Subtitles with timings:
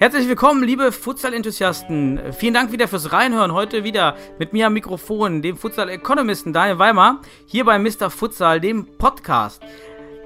[0.00, 2.32] Herzlich willkommen, liebe Futsal-Enthusiasten.
[2.32, 3.52] Vielen Dank wieder fürs Reinhören.
[3.52, 8.08] Heute wieder mit mir am Mikrofon, dem Futsal-Ökonomisten Daniel Weimar, hier bei Mr.
[8.08, 9.60] Futsal, dem Podcast.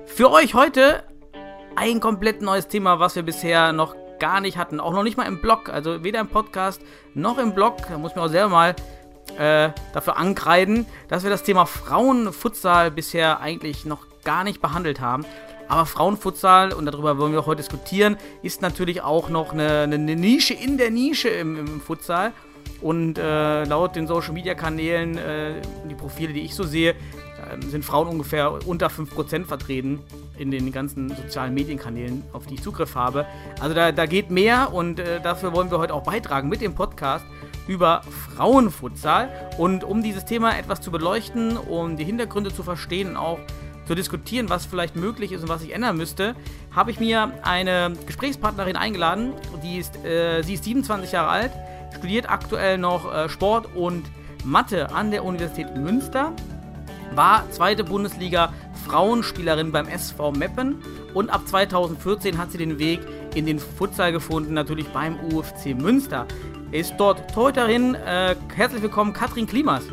[0.05, 1.05] Für euch heute
[1.75, 4.79] ein komplett neues Thema, was wir bisher noch gar nicht hatten.
[4.79, 5.71] Auch noch nicht mal im Blog.
[5.71, 6.83] Also weder im Podcast
[7.15, 7.79] noch im Blog.
[7.89, 8.77] Da muss man auch selber mal
[9.39, 15.25] äh, dafür ankreiden, dass wir das Thema Frauenfutsal bisher eigentlich noch gar nicht behandelt haben.
[15.69, 20.17] Aber Frauenfutsal, und darüber wollen wir auch heute diskutieren, ist natürlich auch noch eine, eine
[20.17, 22.33] Nische in der Nische im, im Futsal.
[22.81, 25.55] Und äh, laut den Social Media Kanälen, äh,
[25.89, 26.95] die Profile, die ich so sehe, äh,
[27.69, 30.01] sind Frauen ungefähr unter 5% vertreten
[30.37, 33.27] in den ganzen sozialen Medienkanälen, auf die ich Zugriff habe.
[33.61, 36.75] Also da, da geht mehr und äh, dafür wollen wir heute auch beitragen mit dem
[36.75, 37.25] Podcast
[37.69, 38.03] über
[38.35, 39.31] Frauenfutsal.
[39.59, 43.39] Und um dieses Thema etwas zu beleuchten, um die Hintergründe zu verstehen auch
[43.87, 46.35] zu diskutieren, was vielleicht möglich ist und was sich ändern müsste,
[46.75, 49.35] habe ich mir eine Gesprächspartnerin eingeladen.
[49.63, 51.53] Die ist, äh, sie ist 27 Jahre alt,
[51.97, 54.05] studiert aktuell noch äh, Sport und
[54.45, 56.33] Mathe an der Universität Münster,
[57.15, 58.53] war zweite Bundesliga
[58.87, 60.83] Frauenspielerin beim SV Meppen
[61.15, 63.01] und ab 2014 hat sie den Weg
[63.35, 66.27] in den Futsal gefunden, natürlich beim UFC Münster.
[66.73, 67.95] Ist dort Torhüterin.
[67.95, 69.85] Äh, herzlich willkommen, Katrin Klimas.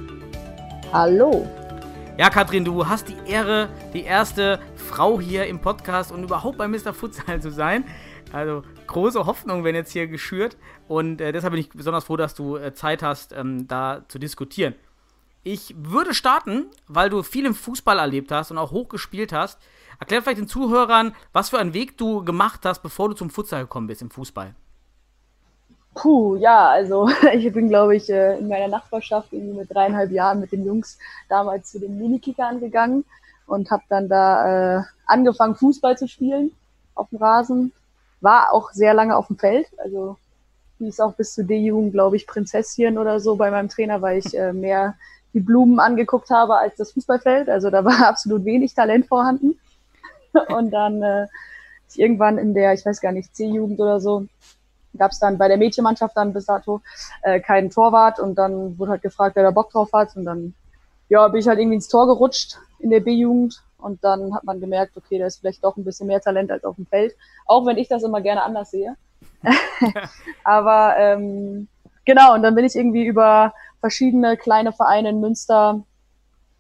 [0.94, 1.46] Hallo.
[2.20, 6.68] Ja, Katrin, du hast die Ehre, die erste Frau hier im Podcast und überhaupt bei
[6.68, 6.94] Mr.
[6.94, 7.86] Futsal zu sein.
[8.34, 10.58] Also große Hoffnung werden jetzt hier geschürt
[10.90, 14.20] und äh, deshalb bin ich besonders froh, dass du äh, Zeit hast, ähm, da zu
[14.20, 14.76] diskutieren.
[15.44, 19.58] Ich würde starten, weil du viel im Fußball erlebt hast und auch hoch gespielt hast.
[19.98, 23.62] Erklär vielleicht den Zuhörern, was für einen Weg du gemacht hast, bevor du zum Futsal
[23.62, 24.56] gekommen bist im Fußball.
[25.96, 30.40] Puh, ja, also ich bin, glaube ich, äh, in meiner Nachbarschaft irgendwie mit dreieinhalb Jahren
[30.40, 33.06] mit den Jungs damals zu den Minikickern gegangen
[33.48, 36.52] und habe dann da äh, angefangen, Fußball zu spielen
[36.96, 37.74] auf dem Rasen.
[38.22, 40.18] War auch sehr lange auf dem Feld, also
[40.80, 44.38] hieß auch bis zu D-Jugend, glaube ich, Prinzesschen oder so bei meinem Trainer, weil ich
[44.38, 44.96] äh, mehr
[45.34, 47.50] die Blumen angeguckt habe als das Fußballfeld.
[47.50, 49.60] Also da war absolut wenig Talent vorhanden.
[50.50, 51.28] Und dann äh,
[51.96, 54.26] irgendwann in der, ich weiß gar nicht, C-Jugend oder so,
[55.00, 56.82] gab es dann bei der Mädchenmannschaft dann bis dato
[57.24, 60.54] äh, keinen Torwart und dann wurde halt gefragt, wer da Bock drauf hat und dann
[61.08, 64.60] ja, bin ich halt irgendwie ins Tor gerutscht in der B-Jugend und dann hat man
[64.60, 67.16] gemerkt, okay, da ist vielleicht doch ein bisschen mehr Talent als auf dem Feld,
[67.46, 68.96] auch wenn ich das immer gerne anders sehe.
[70.44, 71.68] Aber ähm,
[72.06, 75.82] genau, und dann bin ich irgendwie über verschiedene kleine Vereine in Münster,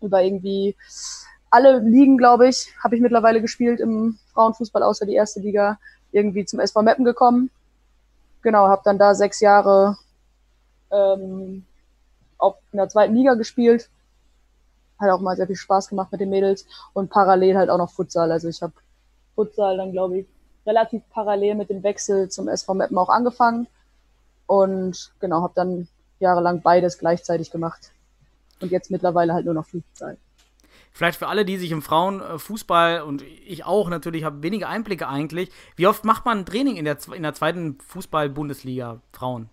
[0.01, 0.75] über irgendwie
[1.51, 5.79] alle Ligen, glaube ich, habe ich mittlerweile gespielt im Frauenfußball, außer die erste Liga,
[6.11, 7.51] irgendwie zum SV Meppen gekommen
[8.41, 9.97] genau, habe dann da sechs Jahre
[10.91, 11.65] ähm,
[12.71, 13.89] in der zweiten Liga gespielt.
[14.99, 17.91] Hat auch mal sehr viel Spaß gemacht mit den Mädels und parallel halt auch noch
[17.91, 18.31] Futsal.
[18.31, 18.73] Also ich habe
[19.35, 20.27] Futsal dann, glaube ich,
[20.65, 23.67] relativ parallel mit dem Wechsel zum SV Meppen auch angefangen
[24.45, 25.87] und genau, habe dann
[26.19, 27.91] jahrelang beides gleichzeitig gemacht.
[28.61, 30.17] Und jetzt mittlerweile halt nur noch Futsal.
[30.91, 35.49] Vielleicht für alle, die sich im Frauenfußball und ich auch natürlich habe wenige Einblicke eigentlich.
[35.75, 39.49] Wie oft macht man ein Training in der, in der zweiten Fußball-Bundesliga Frauen?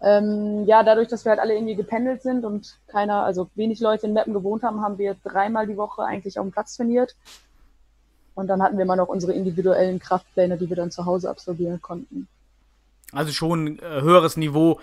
[0.00, 4.06] Ähm, ja, dadurch, dass wir halt alle irgendwie gependelt sind und keiner, also wenig Leute
[4.06, 7.14] in Meppen gewohnt haben, haben wir dreimal die Woche eigentlich auf dem Platz trainiert.
[8.34, 11.80] Und dann hatten wir immer noch unsere individuellen Kraftpläne, die wir dann zu Hause absolvieren
[11.80, 12.26] konnten.
[13.12, 14.80] Also schon äh, höheres Niveau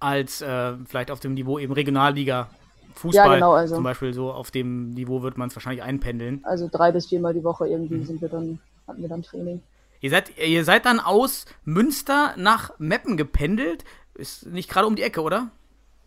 [0.00, 2.50] als äh, vielleicht auf dem Niveau eben Regionalliga
[2.94, 3.26] Fußball.
[3.26, 3.74] Ja, genau, also.
[3.76, 6.40] Zum Beispiel so auf dem Niveau wird man es wahrscheinlich einpendeln.
[6.44, 8.06] Also drei bis viermal die Woche irgendwie Mhm.
[8.06, 9.60] sind wir dann, hatten wir dann Training.
[10.00, 13.84] Ihr seid, ihr seid dann aus Münster nach Meppen gependelt.
[14.14, 15.50] Ist nicht gerade um die Ecke, oder?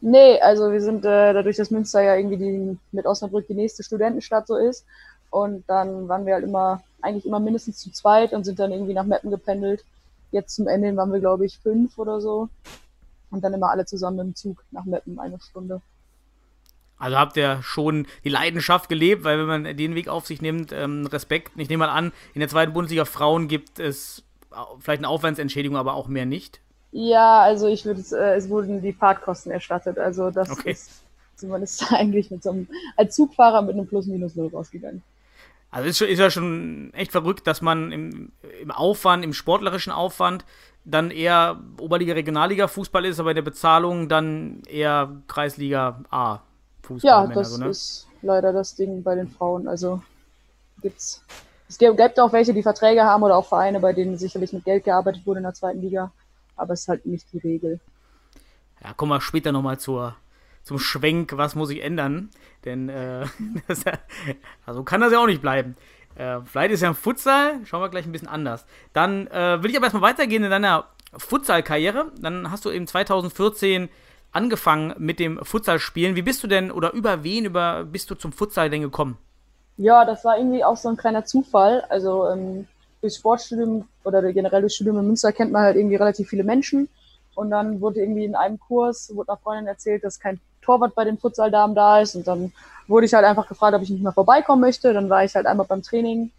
[0.01, 3.81] Nee, also wir sind äh, dadurch, dass Münster ja irgendwie die, mit Osnabrück die nächste
[3.83, 4.85] Studentenstadt so ist.
[5.31, 8.93] Und dann waren wir halt immer, eigentlich immer mindestens zu zweit und sind dann irgendwie
[8.93, 9.83] nach Meppen gependelt.
[10.31, 12.47] Jetzt zum Ende waren wir, glaube ich, fünf oder so.
[13.31, 15.81] Und dann immer alle zusammen im Zug nach Meppen eine Stunde.
[16.99, 20.71] Also habt ihr schon die Leidenschaft gelebt, weil wenn man den Weg auf sich nimmt,
[20.71, 21.51] ähm, Respekt.
[21.55, 24.23] Ich nehme mal an, in der zweiten Bundesliga Frauen gibt es
[24.79, 26.59] vielleicht eine Aufwandsentschädigung, aber auch mehr nicht.
[26.91, 29.99] Ja, also ich würde, äh, es wurden die Fahrtkosten erstattet.
[29.99, 30.71] Also das Okay.
[30.71, 31.03] ist,
[31.41, 35.03] ist eigentlich mit so einem, als Zugfahrer mit einem Plus-Minus-Null rausgegangen.
[35.69, 40.45] Also ist, ist ja schon echt verrückt, dass man im, im Aufwand, im sportlerischen Aufwand
[40.85, 46.39] dann eher Oberliga, Regionalliga Fußball ist, aber in der Bezahlung dann eher Kreisliga A.
[46.87, 47.09] Fußball.
[47.09, 47.69] Ja, das so, ne?
[47.69, 49.67] ist leider das Ding bei den Frauen.
[49.67, 50.01] Also
[50.81, 51.23] gibt's.
[51.69, 54.85] Es gibt auch welche, die Verträge haben oder auch Vereine, bei denen sicherlich mit Geld
[54.85, 56.11] gearbeitet wurde in der zweiten Liga.
[56.55, 57.79] Aber es ist halt nicht die Regel.
[58.81, 60.15] Ja, kommen wir später nochmal zur,
[60.63, 62.29] zum Schwenk, was muss ich ändern.
[62.63, 63.25] Denn äh,
[63.67, 63.83] das,
[64.65, 65.75] also kann das ja auch nicht bleiben.
[66.15, 68.65] Äh, vielleicht ist ja ein Futsal, schauen wir gleich ein bisschen anders.
[68.93, 72.11] Dann äh, will ich aber erstmal weitergehen in deiner Futsal-Karriere.
[72.19, 73.89] Dann hast du eben 2014
[74.31, 76.15] angefangen mit dem Futsal-Spielen.
[76.15, 79.17] Wie bist du denn oder über wen über bist du zum Futsal denn gekommen?
[79.77, 81.83] Ja, das war irgendwie auch so ein kleiner Zufall.
[81.89, 82.67] Also ähm,
[83.01, 86.89] durch Sportstudium oder generell durch Studium in Münster kennt man halt irgendwie relativ viele Menschen.
[87.35, 91.05] Und dann wurde irgendwie in einem Kurs, wurde einer Freundin erzählt, dass kein Torwart bei
[91.05, 92.15] den Futsaldamen da ist.
[92.15, 92.51] Und dann
[92.87, 94.91] wurde ich halt einfach gefragt, ob ich nicht mehr vorbeikommen möchte.
[94.91, 96.31] Dann war ich halt einmal beim Training.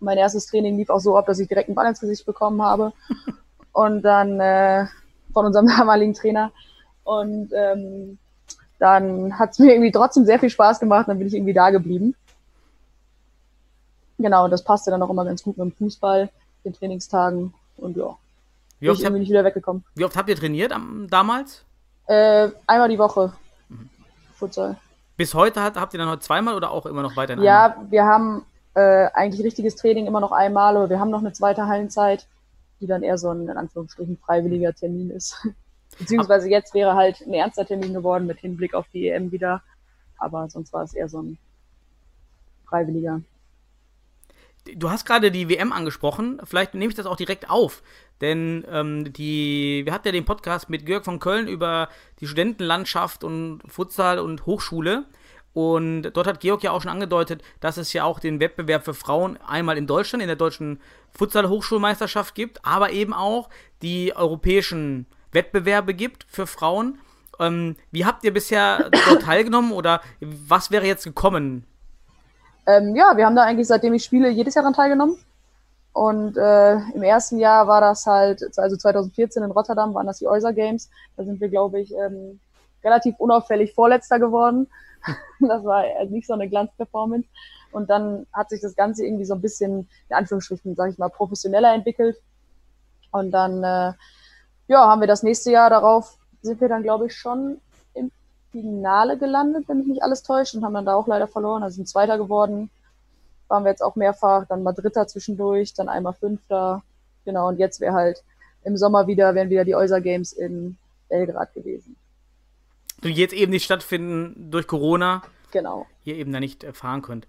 [0.00, 2.60] Mein erstes Training lief auch so ab, dass ich direkt einen Ball ins Gesicht bekommen
[2.60, 2.92] habe.
[3.72, 4.86] Und dann äh,
[5.32, 6.52] von unserem damaligen Trainer.
[7.04, 8.18] Und ähm,
[8.78, 11.08] dann hat es mir irgendwie trotzdem sehr viel Spaß gemacht.
[11.08, 12.14] Dann bin ich irgendwie da geblieben.
[14.18, 16.30] Genau, das passte dann auch immer ganz gut mit dem Fußball,
[16.64, 18.16] den Trainingstagen und ja.
[18.78, 19.84] Wie oft, hab, nicht wieder weggekommen.
[19.94, 21.64] wie oft habt ihr trainiert am, damals?
[22.06, 23.32] Äh, einmal die Woche.
[23.68, 23.88] Mhm.
[24.34, 24.76] Futsal.
[25.16, 27.40] Bis heute hat, habt ihr dann heute zweimal oder auch immer noch weiter?
[27.40, 27.90] Ja, einmal?
[27.90, 28.44] wir haben
[28.74, 32.26] äh, eigentlich richtiges Training immer noch einmal oder wir haben noch eine zweite Hallenzeit,
[32.80, 35.46] die dann eher so ein in Anführungsstrichen freiwilliger Termin ist.
[35.98, 39.62] Beziehungsweise jetzt wäre halt ein ernster Termin geworden mit Hinblick auf die EM wieder.
[40.18, 41.38] Aber sonst war es eher so ein
[42.66, 43.20] freiwilliger.
[44.76, 46.40] Du hast gerade die WM angesprochen.
[46.44, 47.82] Vielleicht nehme ich das auch direkt auf.
[48.20, 51.88] Denn ähm, die, wir hatten ja den Podcast mit Georg von Köln über
[52.20, 55.06] die Studentenlandschaft und Futsal und Hochschule.
[55.52, 58.94] Und dort hat Georg ja auch schon angedeutet, dass es ja auch den Wettbewerb für
[58.94, 60.80] Frauen einmal in Deutschland, in der deutschen
[61.10, 63.50] Futsal-Hochschulmeisterschaft gibt, aber eben auch
[63.82, 66.98] die europäischen Wettbewerbe gibt für Frauen.
[67.40, 71.66] Ähm, wie habt ihr bisher dort teilgenommen oder was wäre jetzt gekommen?
[72.66, 75.16] Ähm, ja, wir haben da eigentlich, seitdem ich spiele, jedes Jahr daran teilgenommen.
[75.92, 80.26] Und äh, im ersten Jahr war das halt, also 2014 in Rotterdam waren das die
[80.26, 80.88] Euser Games.
[81.16, 82.40] Da sind wir, glaube ich, ähm,
[82.82, 84.68] relativ unauffällig Vorletzter geworden.
[85.40, 87.28] das war also nicht so eine Glanzperformance.
[87.72, 91.08] Und dann hat sich das Ganze irgendwie so ein bisschen, in Anführungsstrichen, sage ich mal,
[91.08, 92.16] professioneller entwickelt.
[93.10, 93.92] Und dann, äh,
[94.72, 97.60] ja, haben wir das nächste Jahr darauf, sind wir dann, glaube ich, schon
[97.94, 98.10] im
[98.50, 101.62] Finale gelandet, wenn mich nicht alles täuscht, und haben dann da auch leider verloren.
[101.62, 102.70] Also sind Zweiter geworden
[103.52, 106.82] waren wir jetzt auch mehrfach, dann mal Dritter zwischendurch, dann einmal Fünfter.
[107.26, 108.24] Genau, und jetzt wäre halt
[108.64, 110.78] im Sommer wieder, wären wieder die Euser Games in
[111.10, 111.96] Belgrad gewesen.
[113.04, 115.22] Die jetzt eben nicht stattfinden durch Corona.
[115.50, 115.86] Genau.
[116.04, 117.28] Ihr eben da nicht fahren könnt.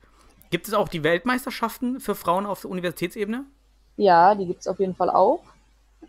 [0.49, 3.43] Gibt es auch die Weltmeisterschaften für Frauen auf der Universitätsebene?
[3.97, 5.43] Ja, die gibt es auf jeden Fall auch.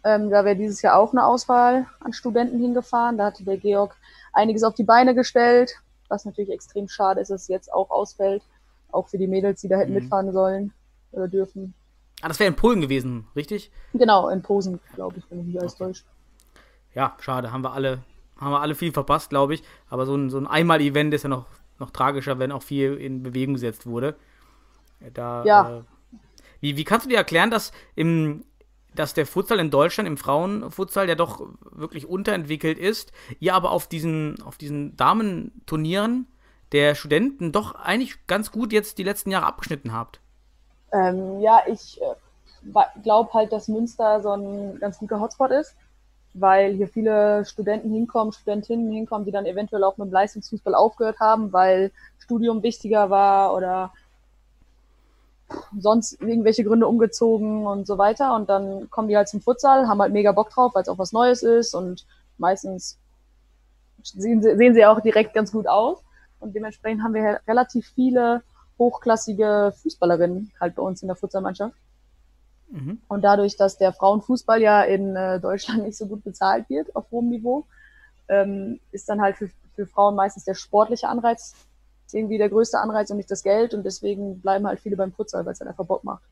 [0.02, 3.18] Ähm, da wäre dieses Jahr auch eine Auswahl an Studenten hingefahren.
[3.18, 3.96] Da hatte der Georg
[4.32, 5.74] einiges auf die Beine gestellt,
[6.08, 8.42] was natürlich extrem schade ist, dass es jetzt auch ausfällt
[8.94, 10.00] auch für die Mädels, die da hätten mhm.
[10.00, 10.72] mitfahren sollen
[11.12, 11.74] oder dürfen.
[12.22, 13.70] Ah, das wäre in Polen gewesen, richtig?
[13.92, 15.84] Genau, in Posen, glaube ich, wenn ich mich alles okay.
[15.84, 16.04] täusche.
[16.94, 18.02] Ja, schade, haben wir alle,
[18.38, 19.62] haben wir alle viel verpasst, glaube ich.
[19.90, 21.46] Aber so ein, so ein Einmal-Event ist ja noch,
[21.78, 24.14] noch tragischer, wenn auch viel in Bewegung gesetzt wurde.
[25.12, 25.78] Da, ja.
[25.78, 25.82] Äh,
[26.60, 28.44] wie, wie kannst du dir erklären, dass im,
[28.94, 33.86] dass der Futsal in Deutschland, im Frauenfutsal, ja doch wirklich unterentwickelt ist, ihr aber auf
[33.86, 36.26] diesen, auf diesen Damenturnieren
[36.72, 40.20] der Studenten doch eigentlich ganz gut jetzt die letzten Jahre abgeschnitten habt.
[40.92, 45.76] Ähm, ja, ich äh, glaube halt, dass Münster so ein ganz guter Hotspot ist,
[46.34, 51.20] weil hier viele Studenten hinkommen, Studentinnen hinkommen, die dann eventuell auch mit dem Leistungsfußball aufgehört
[51.20, 53.92] haben, weil Studium wichtiger war oder
[55.78, 58.34] sonst irgendwelche Gründe umgezogen und so weiter.
[58.34, 60.98] Und dann kommen die halt zum Futsal, haben halt mega Bock drauf, weil es auch
[60.98, 62.06] was Neues ist und
[62.38, 62.98] meistens
[64.02, 66.02] sehen sie, sehen sie auch direkt ganz gut aus.
[66.40, 68.42] Und dementsprechend haben wir relativ viele
[68.78, 71.76] hochklassige Fußballerinnen halt bei uns in der Futsalmannschaft.
[72.70, 73.00] Mhm.
[73.08, 77.10] Und dadurch, dass der Frauenfußball ja in äh, Deutschland nicht so gut bezahlt wird auf
[77.10, 77.66] hohem Niveau,
[78.28, 81.54] ähm, ist dann halt für, für Frauen meistens der sportliche Anreiz
[82.14, 83.74] irgendwie der größte Anreiz und nicht das Geld.
[83.74, 86.22] Und deswegen bleiben halt viele beim Futsal, weil es halt einfach Bock macht.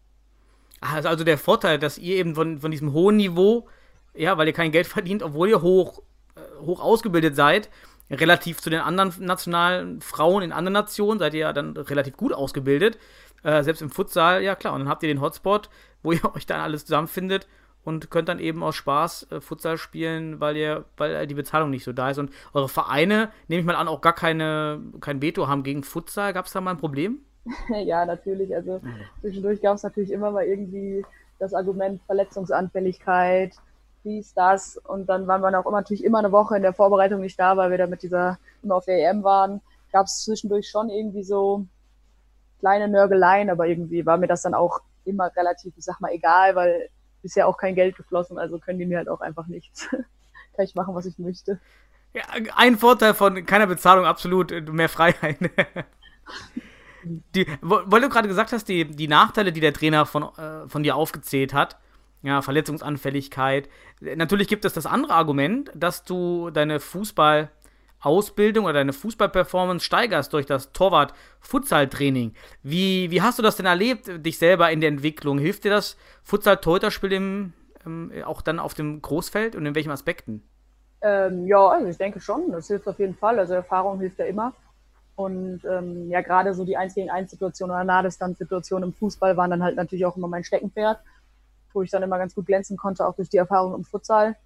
[0.80, 3.68] Also, also der Vorteil, dass ihr eben von, von diesem hohen Niveau,
[4.14, 6.02] ja, weil ihr kein Geld verdient, obwohl ihr hoch,
[6.34, 7.70] äh, hoch ausgebildet seid,
[8.10, 12.32] relativ zu den anderen nationalen Frauen in anderen Nationen seid ihr ja dann relativ gut
[12.32, 12.98] ausgebildet.
[13.42, 14.74] Äh, selbst im Futsal, ja klar.
[14.74, 15.70] Und dann habt ihr den Hotspot,
[16.02, 17.46] wo ihr euch dann alles zusammenfindet
[17.84, 21.84] und könnt dann eben aus Spaß äh, Futsal spielen, weil ihr, weil die Bezahlung nicht
[21.84, 22.18] so da ist.
[22.18, 26.32] Und eure Vereine, nehme ich mal an, auch gar keine, kein Veto haben gegen Futsal.
[26.32, 27.18] Gab es da mal ein Problem?
[27.84, 28.54] ja, natürlich.
[28.54, 28.80] Also
[29.20, 31.04] zwischendurch gab es natürlich immer mal irgendwie
[31.38, 33.54] das Argument Verletzungsanfälligkeit
[34.04, 34.76] dies, das.
[34.76, 37.56] Und dann waren wir auch immer, natürlich immer eine Woche in der Vorbereitung nicht da,
[37.56, 39.60] weil wir da mit dieser, immer auf der EM waren.
[39.92, 41.66] gab es zwischendurch schon irgendwie so
[42.60, 46.54] kleine Nörgeleien, aber irgendwie war mir das dann auch immer relativ, ich sag mal, egal,
[46.54, 46.88] weil
[47.22, 49.88] bisher auch kein Geld geflossen, also können die mir halt auch einfach nichts.
[50.56, 51.60] Kann ich machen, was ich möchte.
[52.14, 52.22] Ja,
[52.56, 55.38] ein Vorteil von keiner Bezahlung, absolut, mehr Freiheit.
[57.04, 60.82] die, weil du gerade gesagt hast, die, die Nachteile, die der Trainer von, äh, von
[60.82, 61.78] dir aufgezählt hat,
[62.22, 63.68] ja, Verletzungsanfälligkeit.
[64.00, 66.80] Natürlich gibt es das andere Argument, dass du deine
[68.02, 72.34] Fußballausbildung oder deine Fußballperformance steigerst durch das Torwart-Futsal-Training.
[72.62, 75.38] Wie, wie hast du das denn erlebt, dich selber in der Entwicklung?
[75.38, 80.42] Hilft dir das Futsal-Torhüterspiel ähm, auch dann auf dem Großfeld und in welchen Aspekten?
[81.00, 83.38] Ähm, ja, also ich denke schon, das hilft auf jeden Fall.
[83.38, 84.52] Also Erfahrung hilft ja immer.
[85.14, 89.50] Und ähm, ja, gerade so die 1 gegen 1 Situation oder Nahdistanz-Situation im Fußball waren
[89.50, 90.98] dann halt natürlich auch immer mein Steckenpferd,
[91.72, 94.36] wo ich dann immer ganz gut glänzen konnte, auch durch die Erfahrung im Futsal.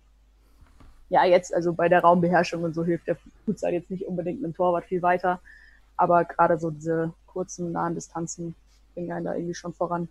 [1.08, 4.52] Ja, jetzt, also bei der Raumbeherrschung und so hilft der Futsal jetzt nicht unbedingt mit
[4.52, 5.40] dem Torwart viel weiter.
[5.96, 8.54] Aber gerade so diese kurzen, nahen Distanzen
[8.94, 10.08] bringen einen da irgendwie schon voran.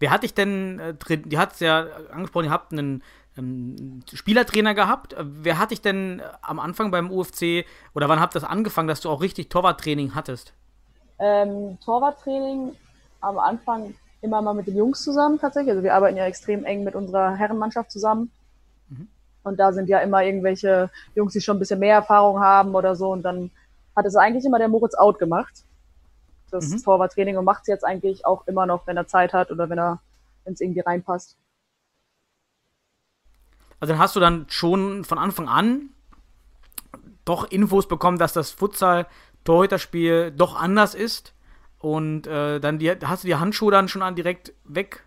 [0.00, 1.22] Wer hat dich denn äh, drin?
[1.26, 3.02] Die hat es ja angesprochen, ihr habt einen
[3.36, 5.14] ähm, Spielertrainer gehabt.
[5.18, 9.08] Wer hat dich denn am Anfang beim UFC oder wann habt das angefangen, dass du
[9.08, 10.52] auch richtig Torwarttraining hattest?
[11.18, 12.74] Ähm, Torwarttraining
[13.20, 15.70] am Anfang immer mal mit den Jungs zusammen tatsächlich.
[15.70, 18.30] Also wir arbeiten ja extrem eng mit unserer Herrenmannschaft zusammen.
[19.48, 22.94] Und da sind ja immer irgendwelche Jungs, die schon ein bisschen mehr Erfahrung haben oder
[22.94, 23.10] so.
[23.10, 23.50] Und dann
[23.96, 25.64] hat es eigentlich immer der Moritz Out gemacht.
[26.50, 26.82] Das mhm.
[26.82, 29.78] Torwarttraining und macht es jetzt eigentlich auch immer noch, wenn er Zeit hat oder wenn
[29.78, 30.00] er,
[30.44, 31.36] wenn es irgendwie reinpasst.
[33.80, 35.90] Also dann hast du dann schon von Anfang an
[37.24, 41.34] doch Infos bekommen, dass das Futsal-Torhüterspiel doch anders ist.
[41.78, 45.04] Und äh, dann die, hast du die Handschuhe dann schon an direkt weg,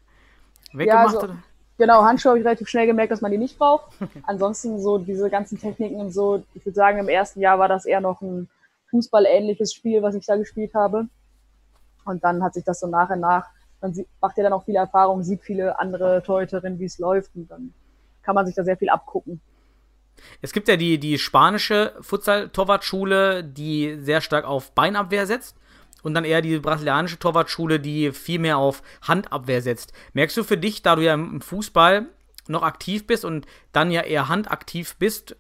[0.72, 1.14] weggemacht?
[1.14, 1.34] Ja, also,
[1.78, 3.92] genau, Handschuhe habe ich relativ schnell gemerkt, dass man die nicht braucht.
[4.24, 7.86] Ansonsten so diese ganzen Techniken und so, ich würde sagen, im ersten Jahr war das
[7.86, 8.50] eher noch ein
[8.90, 11.08] Fußballähnliches Spiel, was ich da gespielt habe.
[12.06, 13.48] Und dann hat sich das so nach und nach,
[13.82, 17.50] man macht ja dann auch viele Erfahrungen, sieht viele andere Torhüterinnen, wie es läuft und
[17.50, 17.74] dann
[18.22, 19.42] kann man sich da sehr viel abgucken.
[20.42, 25.58] Es gibt ja die, die spanische Futsal-Torwartschule, die sehr stark auf Beinabwehr setzt.
[26.04, 29.94] Und dann eher die brasilianische Torwartschule, die viel mehr auf Handabwehr setzt.
[30.14, 32.08] Merkst du für dich, da du ja im Fußball
[32.48, 35.36] noch aktiv bist und dann ja eher handaktiv bist,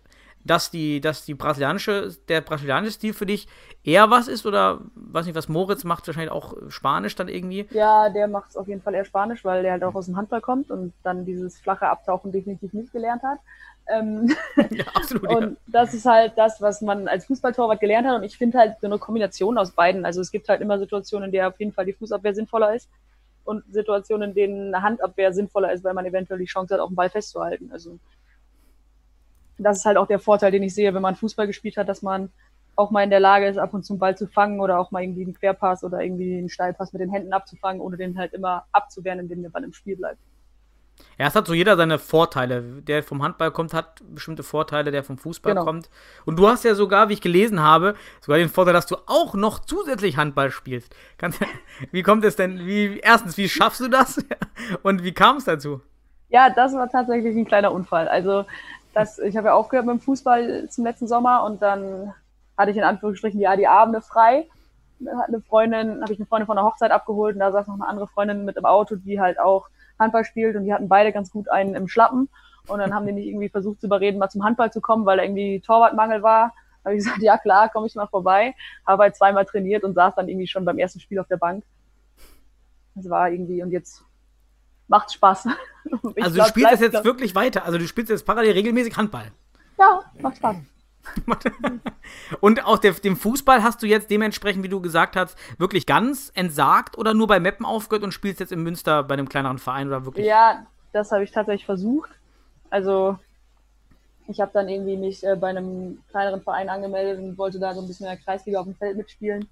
[0.46, 3.48] dass die, dass die brasilianische, der brasilianische Stil für dich
[3.84, 7.68] eher was ist oder weiß nicht, was Moritz macht, wahrscheinlich auch Spanisch dann irgendwie?
[7.72, 10.18] Ja, der macht es auf jeden Fall eher Spanisch, weil der halt auch aus dem
[10.18, 13.40] Handball kommt und dann dieses flache Abtauchen definitiv nicht gelernt hat.
[13.88, 14.34] Ähm,
[14.70, 15.28] ja, absolut.
[15.30, 15.58] und ja.
[15.68, 18.18] das ist halt das, was man als Fußballtorwart gelernt hat.
[18.18, 20.06] Und ich finde halt so eine Kombination aus beiden.
[20.06, 22.90] Also es gibt halt immer Situationen, in der auf jeden Fall die Fußabwehr sinnvoller ist
[23.44, 26.90] und Situationen, in denen eine Handabwehr sinnvoller ist, weil man eventuell die Chance hat, auch
[26.90, 27.70] den Ball festzuhalten.
[27.72, 27.98] Also
[29.58, 32.02] das ist halt auch der Vorteil, den ich sehe, wenn man Fußball gespielt hat, dass
[32.02, 32.30] man
[32.76, 34.92] auch mal in der Lage ist, ab und zu einen Ball zu fangen oder auch
[34.92, 38.34] mal irgendwie einen Querpass oder irgendwie einen Steilpass mit den Händen abzufangen, ohne den halt
[38.34, 40.20] immer abzuwehren, indem der Ball im Spiel bleibt.
[41.18, 42.62] Ja, es hat so jeder seine Vorteile.
[42.82, 45.66] Der vom Handball kommt, hat bestimmte Vorteile, der vom Fußball genau.
[45.66, 45.90] kommt.
[46.26, 49.36] Und du hast ja sogar, wie ich gelesen habe, sogar den Vorteil, dass du auch
[49.36, 50.96] noch zusätzlich Handball spielst.
[51.18, 51.40] Kannst,
[51.92, 52.66] wie kommt es denn?
[52.66, 54.24] Wie, erstens, wie schaffst du das?
[54.84, 55.82] Und wie kam es dazu?
[56.30, 58.08] Ja, das war tatsächlich ein kleiner Unfall.
[58.08, 58.46] Also
[58.94, 62.14] das, ich habe ja aufgehört mit dem Fußball zum letzten Sommer und dann
[62.58, 64.48] hatte ich in Anführungsstrichen ja die Abende frei.
[65.06, 67.76] Hat eine Freundin, habe ich eine Freundin von der Hochzeit abgeholt und da saß noch
[67.76, 69.68] eine andere Freundin mit im Auto, die halt auch
[70.02, 72.28] Handball spielt und die hatten beide ganz gut einen im Schlappen.
[72.68, 75.18] Und dann haben die mich irgendwie versucht zu überreden, mal zum Handball zu kommen, weil
[75.18, 76.54] da irgendwie Torwartmangel war.
[76.84, 78.54] Da habe ich gesagt, ja klar, komme ich mal vorbei.
[78.86, 81.64] Habe halt zweimal trainiert und saß dann irgendwie schon beim ersten Spiel auf der Bank.
[82.96, 84.04] Das war irgendwie, und jetzt
[84.88, 85.48] macht Spaß.
[86.22, 87.06] also du spielst jetzt glaub.
[87.06, 87.66] wirklich weiter.
[87.66, 89.32] Also du spielst jetzt parallel regelmäßig Handball.
[89.80, 90.58] Ja, macht Spaß.
[92.42, 96.32] Und auch der, dem Fußball hast du jetzt dementsprechend, wie du gesagt hast, wirklich ganz
[96.36, 99.88] entsagt oder nur bei Meppen aufgehört und spielst jetzt in Münster bei einem kleineren Verein
[99.88, 100.26] oder wirklich?
[100.26, 102.10] Ja, das habe ich tatsächlich versucht.
[102.70, 103.18] Also
[104.28, 107.82] ich habe dann irgendwie mich äh, bei einem kleineren Verein angemeldet und wollte da so
[107.82, 109.50] ein bisschen in der Kreisliga auf dem Feld mitspielen.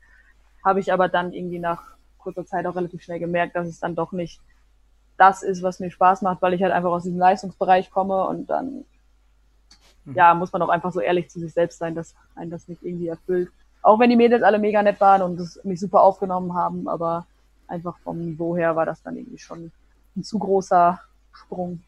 [0.63, 1.81] Habe ich aber dann irgendwie nach
[2.17, 4.41] kurzer Zeit auch relativ schnell gemerkt, dass es dann doch nicht
[5.17, 8.49] das ist, was mir Spaß macht, weil ich halt einfach aus diesem Leistungsbereich komme und
[8.49, 8.85] dann.
[10.13, 12.83] Ja, muss man auch einfach so ehrlich zu sich selbst sein, dass einen das nicht
[12.83, 13.49] irgendwie erfüllt.
[13.81, 17.25] Auch wenn die Mädels alle mega nett waren und es mich super aufgenommen haben, aber
[17.67, 19.71] einfach vom Niveau her war das dann irgendwie schon
[20.15, 20.99] ein zu großer
[21.31, 21.81] Sprung.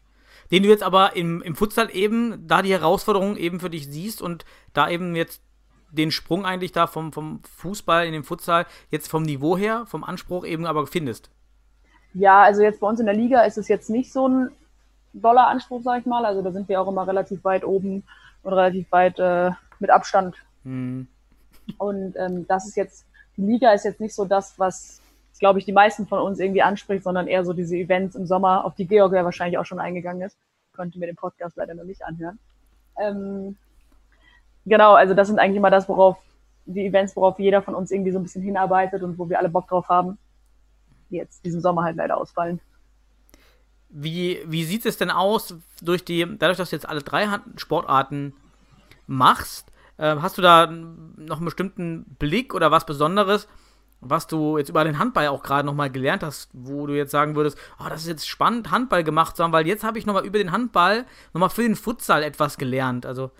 [0.50, 4.22] Den du jetzt aber im, im Futsal eben, da die Herausforderung eben für dich siehst
[4.22, 5.42] und da eben jetzt
[5.90, 10.04] den Sprung eigentlich da vom, vom Fußball in den Futsal jetzt vom Niveau her, vom
[10.04, 11.30] Anspruch eben aber findest.
[12.14, 14.50] Ja, also jetzt bei uns in der Liga ist es jetzt nicht so ein
[15.12, 16.24] doller Anspruch, sag ich mal.
[16.24, 18.02] Also da sind wir auch immer relativ weit oben
[18.42, 20.36] und relativ weit äh, mit Abstand.
[20.64, 21.08] Mhm.
[21.78, 25.00] Und Und ähm, das ist jetzt, die Liga ist jetzt nicht so das, was,
[25.38, 28.64] glaube ich, die meisten von uns irgendwie anspricht, sondern eher so diese Events im Sommer,
[28.64, 30.36] auf die Georg ja wahrscheinlich auch schon eingegangen ist.
[30.74, 32.38] Konnte mir den Podcast leider noch nicht anhören.
[33.00, 33.56] Ähm,
[34.66, 36.18] genau, also das sind eigentlich immer das, worauf
[36.66, 39.48] die Events, worauf jeder von uns irgendwie so ein bisschen hinarbeitet und wo wir alle
[39.48, 40.18] Bock drauf haben,
[41.10, 42.60] die jetzt diesen Sommer halt leider ausfallen.
[43.94, 48.32] Wie, wie sieht es denn aus durch die, dadurch, dass du jetzt alle drei Sportarten
[49.06, 53.48] machst, äh, hast du da noch einen bestimmten Blick oder was Besonderes,
[54.00, 57.36] was du jetzt über den Handball auch gerade nochmal gelernt hast, wo du jetzt sagen
[57.36, 60.26] würdest, oh, das ist jetzt spannend, Handball gemacht zu haben, weil jetzt habe ich nochmal
[60.26, 63.06] über den Handball nochmal für den Futsal etwas gelernt.
[63.06, 63.30] Also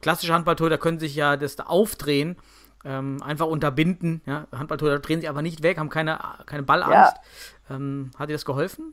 [0.00, 2.36] klassische Handballtorhüter können sich ja das Aufdrehen
[2.84, 4.20] ähm, einfach unterbinden.
[4.26, 4.46] Ja?
[4.52, 7.16] Handballtorhüter drehen sich aber nicht weg, haben keine, keine Ballangst.
[7.70, 7.76] Ja.
[7.76, 8.92] Ähm, hat dir das geholfen?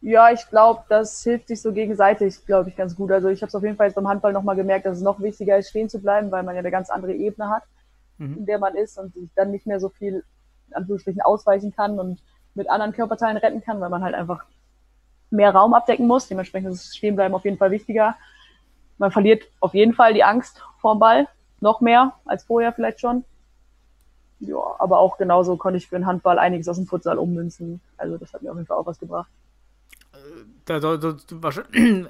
[0.00, 3.10] Ja, ich glaube, das hilft sich so gegenseitig, glaube ich, ganz gut.
[3.10, 5.20] Also ich habe es auf jeden Fall jetzt beim Handball nochmal gemerkt, dass es noch
[5.20, 7.64] wichtiger ist, stehen zu bleiben, weil man ja eine ganz andere Ebene hat,
[8.18, 8.38] mhm.
[8.38, 10.24] in der man ist und sich dann nicht mehr so viel
[10.68, 12.22] in Anführungsstrichen ausweichen kann und
[12.54, 14.44] mit anderen Körperteilen retten kann, weil man halt einfach
[15.30, 16.28] mehr Raum abdecken muss.
[16.28, 18.14] Dementsprechend ist das Stehenbleiben auf jeden Fall wichtiger.
[18.98, 21.26] Man verliert auf jeden Fall die Angst vorm Ball,
[21.60, 23.24] noch mehr als vorher vielleicht schon.
[24.38, 27.80] Ja, aber auch genauso konnte ich für den Handball einiges aus dem Futsal ummünzen.
[27.96, 29.28] Also das hat mir auf jeden Fall auch was gebracht
[30.64, 31.18] da soll, soll,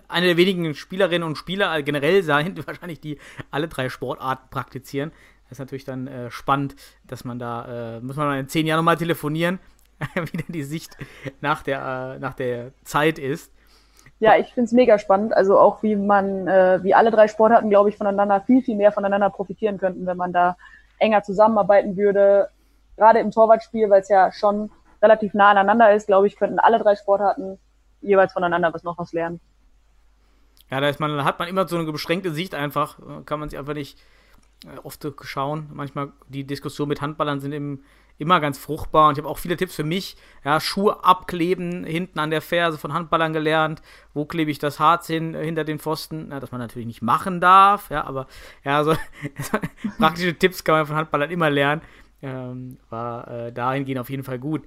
[0.09, 3.19] eine der wenigen Spielerinnen und Spieler generell sein, wahrscheinlich die
[3.51, 5.13] alle drei Sportarten praktizieren.
[5.45, 8.79] Das ist natürlich dann äh, spannend, dass man da, äh, muss man in zehn Jahren
[8.79, 9.59] nochmal telefonieren,
[10.15, 10.97] wie denn die Sicht
[11.41, 13.53] nach der, äh, nach der Zeit ist.
[14.21, 15.35] Ja, ich finde es mega spannend.
[15.35, 18.93] Also auch wie man, äh, wie alle drei Sportarten, glaube ich, voneinander viel, viel mehr
[18.93, 20.57] voneinander profitieren könnten, wenn man da
[20.99, 22.49] enger zusammenarbeiten würde.
[22.97, 24.71] Gerade im Torwartspiel, weil es ja schon
[25.01, 27.59] relativ nah aneinander ist, glaube ich, könnten alle drei Sportarten
[28.01, 29.41] jeweils voneinander was noch was lernen.
[30.71, 33.59] Ja, da ist man, hat man immer so eine beschränkte Sicht einfach, kann man sich
[33.59, 33.99] einfach nicht
[34.65, 35.69] äh, oft schauen.
[35.73, 37.85] Manchmal die Diskussionen mit Handballern sind im,
[38.19, 40.17] immer ganz fruchtbar und ich habe auch viele Tipps für mich.
[40.45, 43.81] Ja, Schuhe abkleben hinten an der Ferse von Handballern gelernt.
[44.15, 46.31] Wo klebe ich das Harz hin äh, hinter den Pfosten?
[46.31, 48.27] Ja, dass man natürlich nicht machen darf, ja, aber
[48.65, 48.95] ja, so
[49.99, 51.83] praktische Tipps kann man von Handballern immer lernen.
[52.21, 54.65] Ähm, war äh, dahingehend auf jeden Fall gut.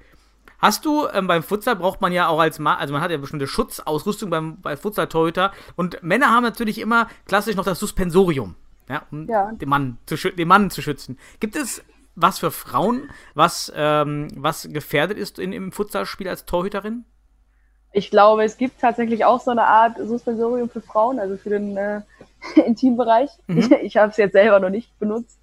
[0.61, 3.17] Hast du, ähm, beim Futsal braucht man ja auch als Mann, also man hat ja
[3.17, 8.55] bestimmte Schutzausrüstung beim, bei Futsal-Torhüter und Männer haben natürlich immer klassisch noch das Suspensorium,
[8.87, 9.51] ja, um ja.
[9.53, 11.17] Den, Mann zu, den Mann zu schützen.
[11.39, 11.83] Gibt es
[12.15, 17.05] was für Frauen, was, ähm, was gefährdet ist in, im Futsalspiel als Torhüterin?
[17.93, 21.75] Ich glaube, es gibt tatsächlich auch so eine Art Suspensorium für Frauen, also für den
[21.75, 22.01] äh,
[22.65, 23.31] Intimbereich.
[23.47, 23.57] Mhm.
[23.57, 25.39] Ich, ich habe es jetzt selber noch nicht benutzt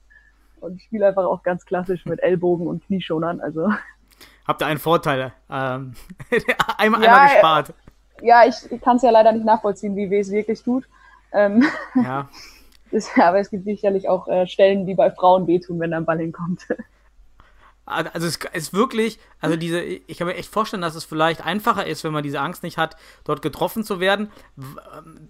[0.61, 3.40] und spiele einfach auch ganz klassisch mit Ellbogen und Knieschonern.
[3.40, 3.68] Also
[4.48, 5.32] habt ihr einen Vorteil.
[5.50, 5.94] Ähm,
[6.78, 7.74] einmal, ja, einmal gespart.
[8.20, 10.84] Ja, ich, ich kann es ja leider nicht nachvollziehen, wie weh es wirklich tut.
[11.32, 12.28] Ähm, ja.
[12.90, 16.06] Das, aber es gibt sicherlich auch äh, Stellen, die bei Frauen wehtun, wenn da ein
[16.06, 16.66] Ball hinkommt.
[17.88, 21.87] Also es ist wirklich, also diese, ich kann mir echt vorstellen, dass es vielleicht einfacher
[21.87, 24.31] ist, wenn man diese Angst nicht hat, dort getroffen zu werden.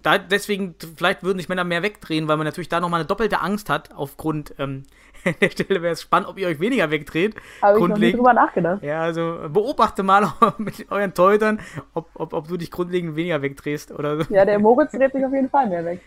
[0.01, 3.39] Da, deswegen, vielleicht würden sich Männer mehr wegdrehen, weil man natürlich da nochmal eine doppelte
[3.39, 4.83] Angst hat, aufgrund ähm,
[5.25, 7.35] an der Stelle wäre es spannend, ob ihr euch weniger wegdreht.
[7.61, 8.83] Habe ich noch nie drüber nachgedacht.
[8.83, 11.59] Ja, also beobachte mal mit euren Teutern,
[11.93, 14.33] ob, ob, ob du dich grundlegend weniger wegdrehst oder so.
[14.33, 16.01] Ja, der Moritz dreht sich auf jeden Fall mehr weg.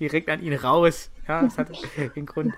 [0.00, 1.10] Direkt an ihn raus.
[1.28, 1.70] Ja, das hat
[2.16, 2.54] den Grund.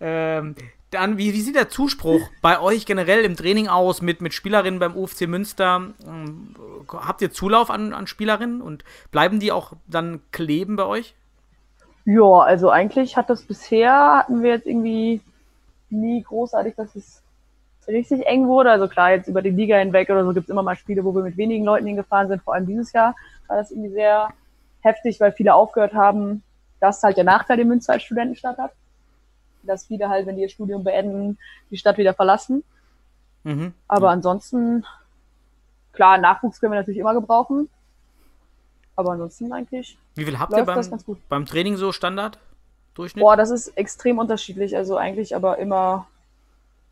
[0.00, 0.54] Ähm,
[0.90, 4.80] dann, wie, wie sieht der Zuspruch bei euch generell im Training aus mit, mit Spielerinnen
[4.80, 5.92] beim UFC Münster?
[6.06, 6.54] Ähm,
[6.88, 11.14] habt ihr Zulauf an, an Spielerinnen und bleiben die auch dann kleben bei euch?
[12.04, 15.20] Ja, also eigentlich hat das bisher, hatten wir jetzt irgendwie
[15.90, 17.22] nie großartig, dass es
[17.86, 18.70] richtig eng wurde.
[18.70, 21.14] Also klar, jetzt über die Liga hinweg oder so gibt es immer mal Spiele, wo
[21.14, 22.42] wir mit wenigen Leuten hingefahren sind.
[22.42, 23.14] Vor allem dieses Jahr
[23.46, 24.30] war das irgendwie sehr
[24.80, 26.42] heftig, weil viele aufgehört haben.
[26.80, 28.72] Das ist halt der Nachteil, den Münster als Studentenstadt hat.
[29.62, 31.38] Dass viele halt, wenn die ihr Studium beenden,
[31.70, 32.64] die Stadt wieder verlassen.
[33.44, 33.74] Mhm.
[33.88, 34.84] Aber ansonsten,
[35.92, 37.68] klar, Nachwuchs können wir natürlich immer gebrauchen.
[38.96, 39.98] Aber ansonsten eigentlich.
[40.14, 42.38] Wie viel habt ihr beim, beim Training so Standard?
[42.94, 43.22] Durchschnitt?
[43.22, 44.76] Boah, das ist extrem unterschiedlich.
[44.76, 46.06] Also eigentlich aber immer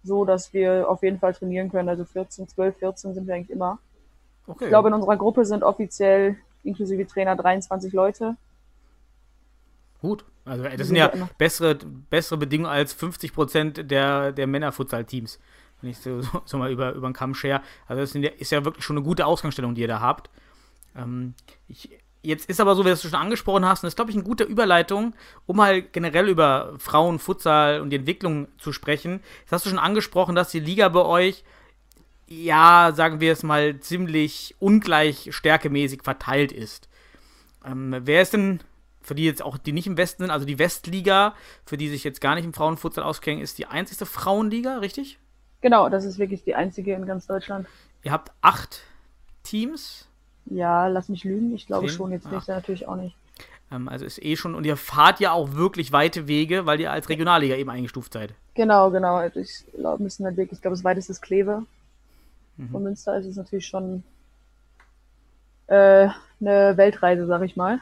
[0.04, 1.88] so, dass wir auf jeden Fall trainieren können.
[1.88, 3.78] Also 14, 12, 14 sind wir eigentlich immer.
[4.46, 4.64] Okay.
[4.64, 8.36] Ich glaube, in unserer Gruppe sind offiziell inklusive Trainer 23 Leute.
[10.00, 10.24] Gut.
[10.44, 11.76] Also das sind ja bessere,
[12.10, 15.38] bessere Bedingungen als 50 Prozent der, der Männer-Futsal-Teams.
[15.80, 17.62] Wenn ich so, so, mal über, über den Kamm share.
[17.86, 20.30] Also das ja, ist ja wirklich schon eine gute Ausgangsstellung, die ihr da habt.
[20.96, 21.34] Ähm,
[21.68, 21.90] ich,
[22.22, 24.16] jetzt ist aber so, wie du es schon angesprochen hast, und das ist, glaube ich,
[24.16, 25.14] eine gute Überleitung,
[25.46, 29.20] um halt generell über Frauen, Futsal und die Entwicklung zu sprechen.
[29.40, 31.44] Jetzt hast du schon angesprochen, dass die Liga bei euch,
[32.26, 36.88] ja, sagen wir es mal, ziemlich ungleich stärkemäßig verteilt ist.
[37.64, 38.60] Ähm, wer ist denn
[39.08, 42.04] für die jetzt auch, die nicht im Westen sind, also die Westliga, für die sich
[42.04, 45.18] jetzt gar nicht im Frauenfutsal auskennen, ist die einzigste Frauenliga, richtig?
[45.62, 47.66] Genau, das ist wirklich die einzige in ganz Deutschland.
[48.04, 48.82] Ihr habt acht
[49.42, 50.06] Teams.
[50.46, 51.54] Ja, lass mich lügen.
[51.54, 51.96] Ich glaube Zehn?
[51.96, 52.30] schon, jetzt Ah.
[52.30, 53.16] nächstes Jahr natürlich auch nicht.
[53.72, 56.92] Ähm, also ist eh schon, und ihr fahrt ja auch wirklich weite Wege, weil ihr
[56.92, 58.34] als Regionalliga eben eingestuft seid.
[58.54, 59.22] Genau, genau.
[59.34, 61.64] Ich glaube, müssen halt wirklich, ich glaube, das weiteste ist Kleve.
[62.72, 64.02] Von Münster ist es natürlich schon
[65.68, 66.08] äh,
[66.40, 67.80] eine Weltreise, sag ich mal.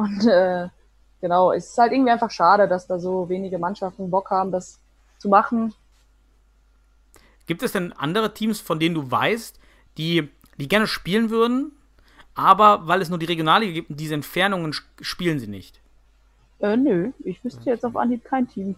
[0.00, 0.68] Und äh,
[1.20, 4.78] genau, es ist halt irgendwie einfach schade, dass da so wenige Mannschaften Bock haben, das
[5.18, 5.74] zu machen.
[7.44, 9.60] Gibt es denn andere Teams, von denen du weißt,
[9.98, 11.72] die, die gerne spielen würden,
[12.34, 15.82] aber weil es nur die Regionalliga gibt und diese Entfernungen spielen sie nicht?
[16.60, 18.76] Äh, nö, ich wüsste jetzt auf Anhieb kein Team.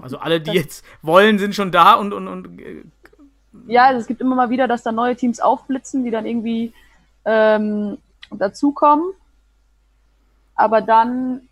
[0.00, 2.82] Also alle, die jetzt wollen, sind schon da und, und, und äh,
[3.66, 6.72] Ja, also es gibt immer mal wieder, dass da neue Teams aufblitzen, die dann irgendwie
[7.26, 7.98] ähm,
[8.30, 9.12] dazukommen.
[10.58, 11.42] Aber dann,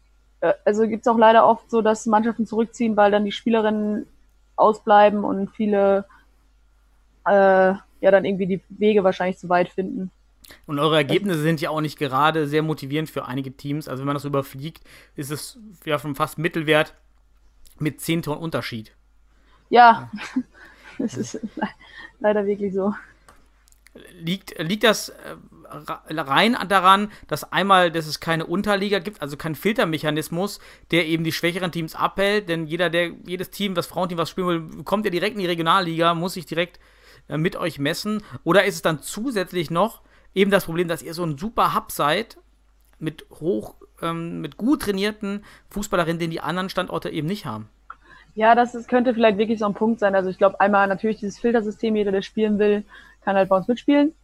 [0.40, 4.06] äh, also gibt es auch leider oft so, dass Mannschaften zurückziehen, weil dann die Spielerinnen
[4.56, 6.04] ausbleiben und viele
[7.24, 7.30] äh,
[8.00, 10.10] ja dann irgendwie die Wege wahrscheinlich zu weit finden.
[10.66, 13.88] Und eure Ergebnisse sind ja auch nicht gerade sehr motivierend für einige Teams.
[13.88, 14.82] Also wenn man das überfliegt,
[15.14, 16.94] ist es ja schon fast Mittelwert
[17.78, 18.92] mit 10 Toren Unterschied.
[19.68, 20.10] Ja,
[20.98, 21.68] es ist le
[22.18, 22.92] leider wirklich so.
[24.20, 25.14] Liegt, liegt das äh,
[26.10, 31.32] rein daran, dass einmal, dass es keine Unterliga gibt, also kein Filtermechanismus, der eben die
[31.32, 35.10] schwächeren Teams abhält, denn jeder, der, jedes Team, das Frauenteam was spielen will, kommt ja
[35.10, 36.78] direkt in die Regionalliga, muss sich direkt
[37.28, 38.22] äh, mit euch messen.
[38.44, 40.02] Oder ist es dann zusätzlich noch
[40.34, 42.38] eben das Problem, dass ihr so ein super Hub seid
[42.98, 47.68] mit hoch, ähm, mit gut trainierten Fußballerinnen, den die anderen Standorte eben nicht haben?
[48.34, 50.14] Ja, das ist, könnte vielleicht wirklich so ein Punkt sein.
[50.14, 52.84] Also ich glaube einmal natürlich dieses Filtersystem, jeder, der spielen will,
[53.26, 54.14] kann halt bei uns mitspielen.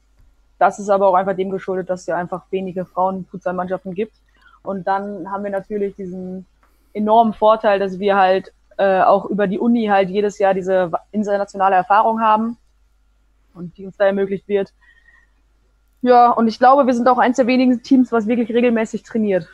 [0.58, 4.16] Das ist aber auch einfach dem geschuldet, dass es ja einfach wenige Frauen-Futsal-Mannschaften gibt.
[4.62, 6.46] Und dann haben wir natürlich diesen
[6.92, 11.74] enormen Vorteil, dass wir halt äh, auch über die Uni halt jedes Jahr diese internationale
[11.74, 12.56] Erfahrung haben
[13.54, 14.72] und die uns da ermöglicht wird.
[16.00, 19.48] Ja, und ich glaube, wir sind auch eins der wenigen Teams, was wirklich regelmäßig trainiert.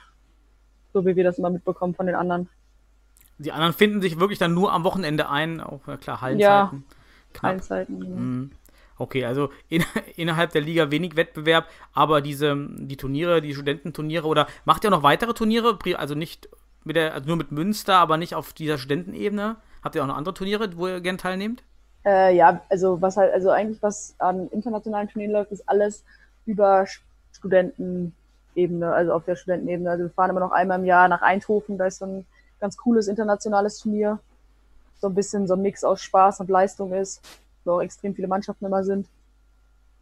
[0.92, 2.50] So wie wir das immer mitbekommen von den anderen.
[3.38, 6.84] Die anderen finden sich wirklich dann nur am Wochenende ein, auch ja, klar, Hallenzeiten.
[7.32, 7.50] Knapp.
[7.50, 8.02] Allen Zeiten.
[8.02, 8.08] Ja.
[8.08, 8.50] Mhm.
[8.98, 9.84] Okay, also in,
[10.16, 15.02] innerhalb der Liga wenig Wettbewerb, aber diese die Turniere, die Studententurniere oder macht ihr noch
[15.02, 15.78] weitere Turniere?
[15.96, 16.48] Also nicht
[16.84, 19.56] mit der, also nur mit Münster, aber nicht auf dieser Studentenebene.
[19.82, 21.62] Habt ihr auch noch andere Turniere, wo ihr gerne teilnehmt?
[22.04, 26.04] Äh, ja, also was halt, also eigentlich was an internationalen Turnieren läuft, ist alles
[26.46, 26.87] über
[27.32, 29.90] Studentenebene, also auf der Studentenebene.
[29.90, 32.26] Also wir fahren immer noch einmal im Jahr nach Eindhoven, da ist so ein
[32.61, 34.18] ganz cooles internationales Turnier.
[35.00, 37.22] So ein bisschen so ein Mix aus Spaß und Leistung ist,
[37.68, 39.07] wo auch extrem viele Mannschaften immer sind.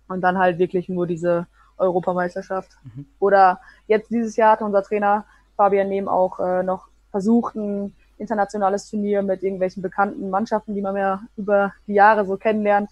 [0.09, 2.79] Und dann halt wirklich nur diese Europameisterschaft.
[3.19, 5.25] Oder jetzt dieses Jahr hat unser Trainer
[5.57, 10.97] Fabian Nehm auch äh, noch versucht, ein internationales Turnier mit irgendwelchen bekannten Mannschaften, die man
[10.97, 12.91] ja über die Jahre so kennenlernt,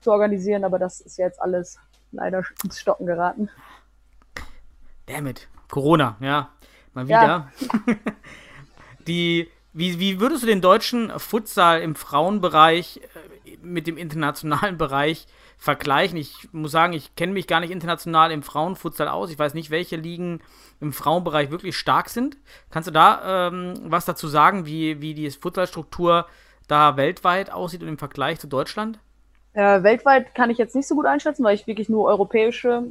[0.00, 0.64] zu organisieren.
[0.64, 1.78] Aber das ist jetzt alles
[2.12, 3.50] leider ins Stocken geraten.
[5.06, 6.50] Dammit, Corona, ja.
[6.94, 7.22] Mal wieder.
[7.22, 7.50] Ja.
[9.06, 15.26] Die, wie, wie würdest du den deutschen Futsal im Frauenbereich äh, mit dem internationalen Bereich
[15.58, 16.16] vergleichen?
[16.16, 19.30] Ich muss sagen, ich kenne mich gar nicht international im Frauenfutsal aus.
[19.30, 20.40] Ich weiß nicht, welche Ligen
[20.80, 22.36] im Frauenbereich wirklich stark sind.
[22.70, 26.26] Kannst du da ähm, was dazu sagen, wie, wie die Futsalstruktur
[26.68, 28.98] da weltweit aussieht und im Vergleich zu Deutschland?
[29.52, 32.84] Äh, weltweit kann ich jetzt nicht so gut einschätzen, weil ich wirklich nur europäische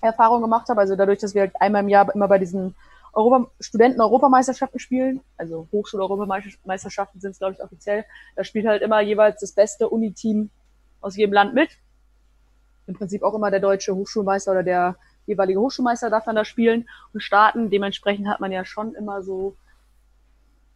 [0.00, 0.80] Erfahrungen gemacht habe.
[0.80, 2.74] Also dadurch, dass wir halt einmal im Jahr immer bei diesen
[3.16, 8.04] Europa Studenten-Europameisterschaften spielen, also Hochschul-Europameisterschaften sind es, glaube ich, offiziell,
[8.36, 10.50] da spielt halt immer jeweils das beste Uni-Team
[11.00, 11.70] aus jedem Land mit.
[12.86, 16.88] Im Prinzip auch immer der deutsche Hochschulmeister oder der jeweilige Hochschulmeister darf dann da spielen
[17.14, 17.70] und starten.
[17.70, 19.56] Dementsprechend hat man ja schon immer so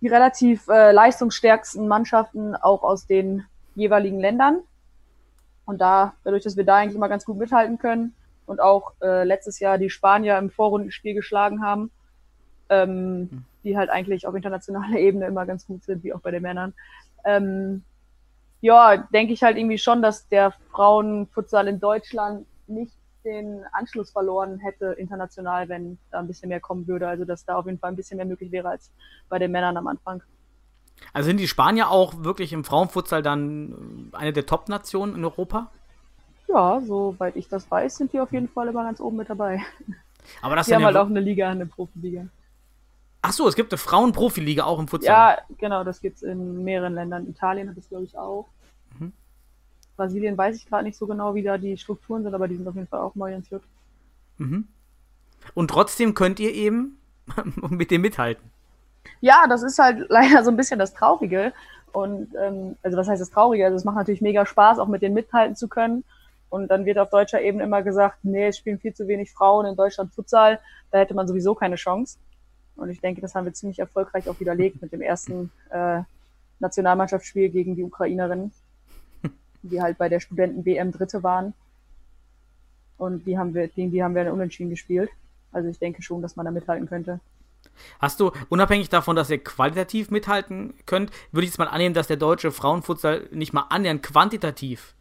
[0.01, 4.61] die relativ äh, leistungsstärksten Mannschaften auch aus den jeweiligen Ländern.
[5.67, 8.15] Und da, dadurch, dass wir da eigentlich immer ganz gut mithalten können
[8.47, 11.91] und auch äh, letztes Jahr die Spanier im Vorrundenspiel geschlagen haben,
[12.71, 16.43] ähm, die halt eigentlich auf internationaler Ebene immer ganz gut sind, wie auch bei den
[16.43, 16.73] Männern.
[17.25, 17.83] Ähm,
[18.63, 24.59] ja, denke ich halt irgendwie schon, dass der Frauenfutsal in Deutschland nicht den Anschluss verloren
[24.59, 27.09] hätte international, wenn da ein bisschen mehr kommen würde.
[27.09, 28.91] Also dass da auf jeden Fall ein bisschen mehr möglich wäre als
[29.29, 30.23] bei den Männern am Anfang.
[31.13, 35.71] Also sind die Spanier auch wirklich im Frauenfutsal dann eine der Top-Nationen in Europa?
[36.49, 39.63] Ja, soweit ich das weiß, sind die auf jeden Fall immer ganz oben mit dabei.
[40.43, 42.27] Aber das Die sind haben ja halt auch eine Liga, eine Profiliga.
[43.23, 45.13] Ach so, es gibt eine Frauenprofiliga auch im Futsal.
[45.13, 47.29] Ja, genau, das gibt's in mehreren Ländern.
[47.29, 48.49] Italien hat es, glaube ich, auch.
[48.99, 49.13] Mhm.
[49.97, 52.67] Brasilien weiß ich gerade nicht so genau, wie da die Strukturen sind, aber die sind
[52.67, 53.63] auf jeden Fall auch neu entführt.
[54.39, 54.69] Mhm.
[55.55, 56.99] Und trotzdem könnt ihr eben
[57.69, 58.51] mit dem mithalten.
[59.21, 61.53] Ja, das ist halt leider so ein bisschen das Traurige.
[61.93, 63.65] Und ähm, also was heißt das Traurige?
[63.65, 66.05] Also es macht natürlich mega Spaß, auch mit denen mithalten zu können.
[66.49, 69.67] Und dann wird auf deutscher Ebene immer gesagt, nee, es spielen viel zu wenig Frauen
[69.67, 70.59] in Deutschland Futsal,
[70.91, 72.19] da hätte man sowieso keine Chance.
[72.77, 76.03] Und ich denke, das haben wir ziemlich erfolgreich auch widerlegt mit dem ersten äh,
[76.61, 78.53] Nationalmannschaftsspiel gegen die Ukrainerinnen,
[79.63, 81.55] die halt bei der Studenten-WM Dritte waren.
[82.97, 85.11] Und die haben wir, gegen die haben wir unentschieden gespielt.
[85.53, 87.21] Also ich denke schon, dass man da mithalten könnte.
[87.99, 92.07] Hast du, unabhängig davon, dass ihr qualitativ mithalten könnt, würde ich jetzt mal annehmen, dass
[92.07, 94.95] der deutsche Frauenfutsal nicht mal annähernd quantitativ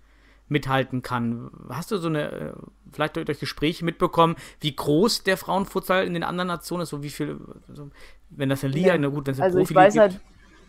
[0.49, 1.51] mithalten kann.
[1.69, 2.53] Hast du so eine, äh,
[2.91, 7.09] vielleicht durch Gespräche mitbekommen, wie groß der Frauenfutsal in den anderen Nationen ist, so wie
[7.09, 7.89] viel, also,
[8.29, 8.97] wenn das eine Liga, ja.
[8.97, 10.01] na gut, wenn es eine Also ich weiß gibt.
[10.01, 10.19] halt,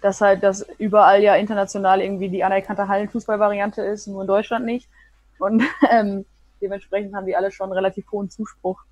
[0.01, 4.89] dass halt das überall ja international irgendwie die anerkannte Hallenfußballvariante ist, nur in Deutschland nicht.
[5.39, 6.25] Und ähm,
[6.61, 8.83] dementsprechend haben die alle schon relativ hohen Zuspruch.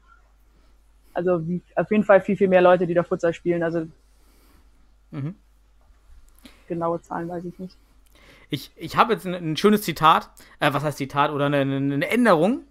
[1.12, 3.62] Also wie, auf jeden Fall viel, viel mehr Leute, die da Futsal spielen.
[3.62, 3.86] Also
[5.10, 5.34] mhm.
[6.66, 7.76] genaue Zahlen weiß ich nicht.
[8.50, 10.30] Ich, ich habe jetzt ein, ein, schönes Zitat,
[10.60, 12.64] äh, was heißt Zitat oder eine, eine Änderung.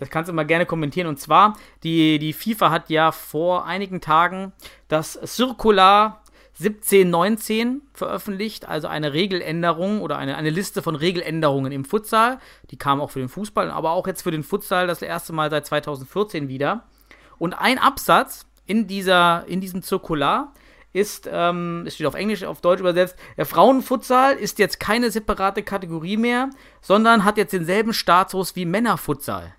[0.00, 1.06] Das kannst du mal gerne kommentieren.
[1.06, 4.52] Und zwar, die, die FIFA hat ja vor einigen Tagen
[4.88, 6.22] das Circular
[6.58, 12.38] 1719 veröffentlicht, also eine Regeländerung oder eine, eine Liste von Regeländerungen im Futsal.
[12.70, 15.50] Die kam auch für den Fußball, aber auch jetzt für den Futsal das erste Mal
[15.50, 16.84] seit 2014 wieder.
[17.38, 20.52] Und ein Absatz in, dieser, in diesem Zirkular
[20.94, 25.62] ist, ähm, es steht auf Englisch, auf Deutsch übersetzt, der Frauenfutsal ist jetzt keine separate
[25.62, 29.54] Kategorie mehr, sondern hat jetzt denselben Status wie Männerfutsal.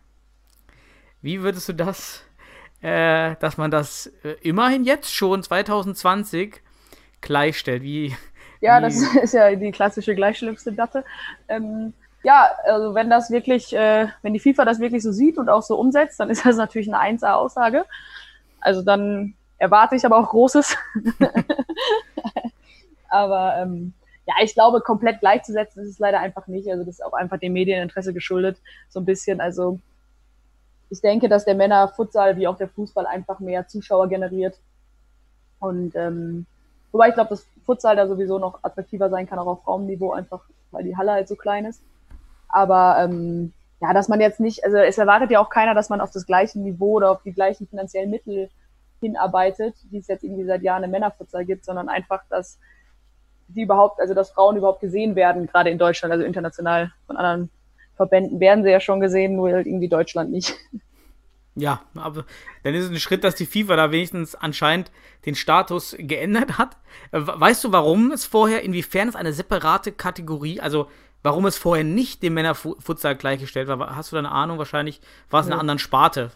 [1.22, 2.24] Wie würdest du das,
[2.82, 6.62] äh, dass man das äh, immerhin jetzt schon 2020
[7.20, 7.84] gleichstellt?
[7.84, 8.16] Wie,
[8.62, 11.04] ja, wie das ist ja die klassische Gleichstellungsdebatte.
[11.50, 11.94] Ähm,
[12.24, 15.64] ja, also wenn das wirklich, äh, wenn die FIFA das wirklich so sieht und auch
[15.64, 17.86] so umsetzt, dann ist das natürlich eine 1A-Aussage.
[18.62, 20.78] Also dann erwarte ich aber auch Großes.
[23.10, 23.94] aber ähm,
[24.28, 26.70] ja, ich glaube, komplett gleichzusetzen ist es leider einfach nicht.
[26.70, 28.58] Also das ist auch einfach dem Medieninteresse geschuldet,
[28.90, 29.40] so ein bisschen.
[29.40, 29.80] Also
[30.90, 34.58] ich denke, dass der Männer-Futsal wie auch der Fußball einfach mehr Zuschauer generiert.
[35.60, 36.46] Und ähm,
[36.92, 40.44] wobei ich glaube, dass Futsal da sowieso noch attraktiver sein kann, auch auf Raumniveau, einfach
[40.72, 41.82] weil die Halle halt so klein ist.
[42.50, 46.02] Aber ähm, ja, dass man jetzt nicht, also es erwartet ja auch keiner, dass man
[46.02, 48.50] auf das gleiche Niveau oder auf die gleichen finanziellen Mittel
[49.00, 52.60] hinarbeitet, die es jetzt irgendwie seit Jahren im Männerfutsal gibt, sondern einfach, dass
[53.48, 57.50] die überhaupt, also dass Frauen überhaupt gesehen werden, gerade in Deutschland, also international von anderen
[57.96, 60.56] Verbänden werden sie ja schon gesehen, nur halt irgendwie Deutschland nicht.
[61.58, 62.26] Ja, aber
[62.64, 64.92] dann ist es ein Schritt, dass die FIFA da wenigstens anscheinend
[65.26, 66.76] den Status geändert hat.
[67.14, 70.90] Äh, weißt du, warum es vorher, inwiefern es eine separate Kategorie, also
[71.24, 73.96] warum es vorher nicht dem Männerfutsal gleichgestellt war?
[73.96, 74.58] Hast du da eine Ahnung?
[74.58, 76.32] Wahrscheinlich war es in einer anderen Sparte.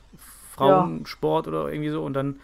[0.60, 1.52] Frauensport ja.
[1.52, 2.40] oder irgendwie so und dann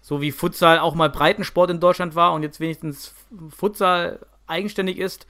[0.00, 3.14] so wie Futsal auch mal Breitensport in Deutschland war und jetzt wenigstens
[3.50, 5.26] Futsal eigenständig ist.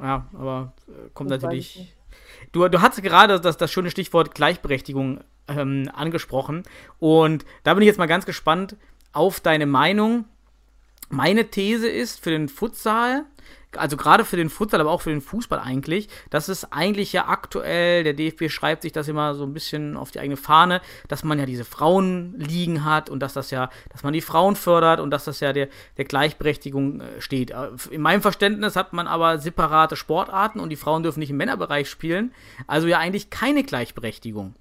[0.00, 1.94] Ja, aber äh, kommt das natürlich.
[2.52, 6.62] Du, du hast gerade das, das schöne Stichwort Gleichberechtigung ähm, angesprochen
[6.98, 8.76] und da bin ich jetzt mal ganz gespannt
[9.12, 10.24] auf deine Meinung.
[11.10, 13.24] Meine These ist für den Futsal,
[13.76, 17.28] also gerade für den Futsal, aber auch für den Fußball eigentlich, dass es eigentlich ja
[17.28, 21.24] aktuell, der DFB schreibt sich das immer so ein bisschen auf die eigene Fahne, dass
[21.24, 25.10] man ja diese Frauenligen hat und dass das ja, dass man die Frauen fördert und
[25.10, 27.50] dass das ja der, der Gleichberechtigung äh, steht.
[27.50, 31.36] Äh, in meinem Verständnis hat man aber separate Sportarten und die Frauen dürfen nicht im
[31.36, 32.32] Männerbereich spielen,
[32.66, 34.54] also ja eigentlich keine Gleichberechtigung.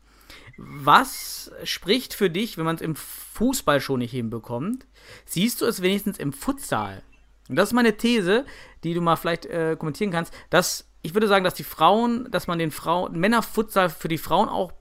[0.58, 4.86] Was spricht für dich, wenn man es im Fußball schon nicht hinbekommt?
[5.26, 7.02] Siehst du es wenigstens im Futsal?
[7.50, 8.46] Und das ist meine These,
[8.84, 12.48] die du mal vielleicht äh, kommentieren kannst, dass ich würde sagen, dass die Frauen, dass
[12.48, 14.74] man den Frauen, Männerfutsal für die Frauen auch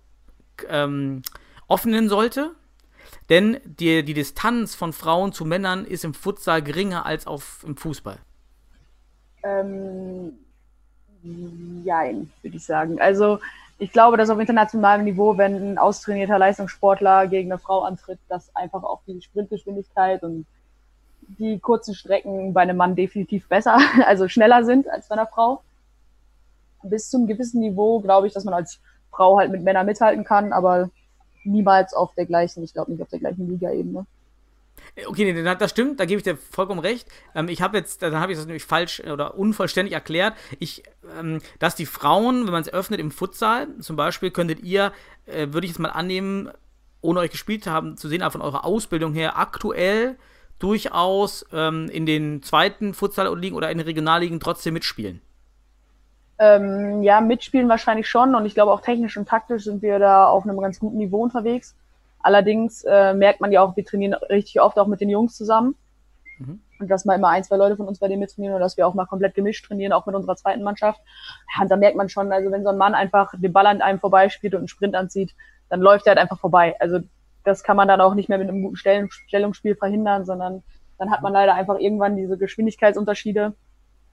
[0.68, 1.22] ähm,
[1.68, 2.52] öffnen sollte.
[3.30, 7.76] Denn die, die Distanz von Frauen zu Männern ist im Futsal geringer als auf, im
[7.76, 8.18] Fußball.
[9.42, 10.32] Ähm,
[11.22, 13.00] würde ich sagen.
[13.00, 13.38] Also
[13.78, 18.54] ich glaube, dass auf internationalem Niveau, wenn ein austrainierter Leistungssportler gegen eine Frau antritt, dass
[18.56, 20.46] einfach auch die Sprintgeschwindigkeit und
[21.28, 25.62] die kurzen Strecken bei einem Mann definitiv besser, also schneller sind als bei einer Frau.
[26.82, 30.52] Bis zum gewissen Niveau glaube ich, dass man als Frau halt mit Männern mithalten kann,
[30.52, 30.90] aber
[31.44, 34.06] niemals auf der gleichen, ich glaube nicht auf der gleichen Liga-Ebene.
[35.06, 37.08] Okay, nee, das stimmt, da gebe ich dir vollkommen recht.
[37.34, 40.34] Ähm, ich habe jetzt, dann habe ich das nämlich falsch oder unvollständig erklärt.
[40.58, 40.82] Ich,
[41.18, 44.92] ähm, dass die Frauen, wenn man es öffnet im Futsal, zum Beispiel, könntet ihr,
[45.26, 46.50] äh, würde ich jetzt mal annehmen,
[47.00, 50.16] ohne euch gespielt zu haben, zu sehen, aber von eurer Ausbildung her aktuell
[50.58, 55.20] durchaus ähm, in den zweiten Futsal-Ligen oder in den Regionalligen trotzdem mitspielen?
[56.38, 60.26] Ähm, ja, mitspielen wahrscheinlich schon und ich glaube auch technisch und taktisch sind wir da
[60.26, 61.74] auf einem ganz guten Niveau unterwegs.
[62.20, 65.74] Allerdings äh, merkt man ja auch, wir trainieren richtig oft auch mit den Jungs zusammen.
[66.38, 66.60] Mhm.
[66.78, 68.86] Und dass mal immer ein, zwei Leute von uns bei denen mittrainieren oder dass wir
[68.86, 71.00] auch mal komplett gemischt trainieren, auch mit unserer zweiten Mannschaft.
[71.54, 73.82] Ja, und da merkt man schon, also wenn so ein Mann einfach den Ball an
[73.82, 75.34] einem vorbeispielt und einen Sprint anzieht,
[75.68, 76.76] dann läuft er halt einfach vorbei.
[76.78, 77.00] Also
[77.48, 80.62] das kann man dann auch nicht mehr mit einem guten Stellung, Stellungsspiel verhindern, sondern
[80.98, 83.54] dann hat man leider einfach irgendwann diese Geschwindigkeitsunterschiede.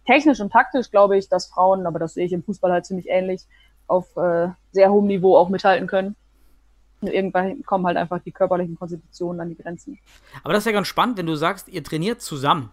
[0.06, 3.08] Technisch und taktisch glaube ich, dass Frauen, aber das sehe ich im Fußball halt ziemlich
[3.10, 3.43] ähnlich,
[3.88, 6.15] auf äh, sehr hohem Niveau auch mithalten können.
[7.02, 10.00] Irgendwann kommen halt einfach die körperlichen Konstitutionen an die Grenzen.
[10.43, 12.71] Aber das ist ja ganz spannend, wenn du sagst, ihr trainiert zusammen.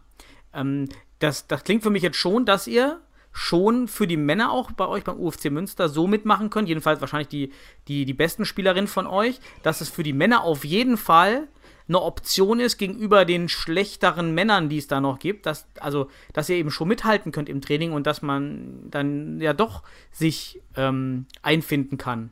[0.54, 3.00] Ähm, das, das klingt für mich jetzt schon, dass ihr
[3.32, 7.28] schon für die Männer auch bei euch beim UFC Münster so mitmachen könnt, jedenfalls wahrscheinlich
[7.28, 7.52] die,
[7.88, 11.48] die, die besten Spielerinnen von euch, dass es für die Männer auf jeden Fall
[11.88, 16.48] eine Option ist gegenüber den schlechteren Männern, die es da noch gibt, dass, also, dass
[16.48, 21.26] ihr eben schon mithalten könnt im Training und dass man dann ja doch sich ähm,
[21.42, 22.30] einfinden kann.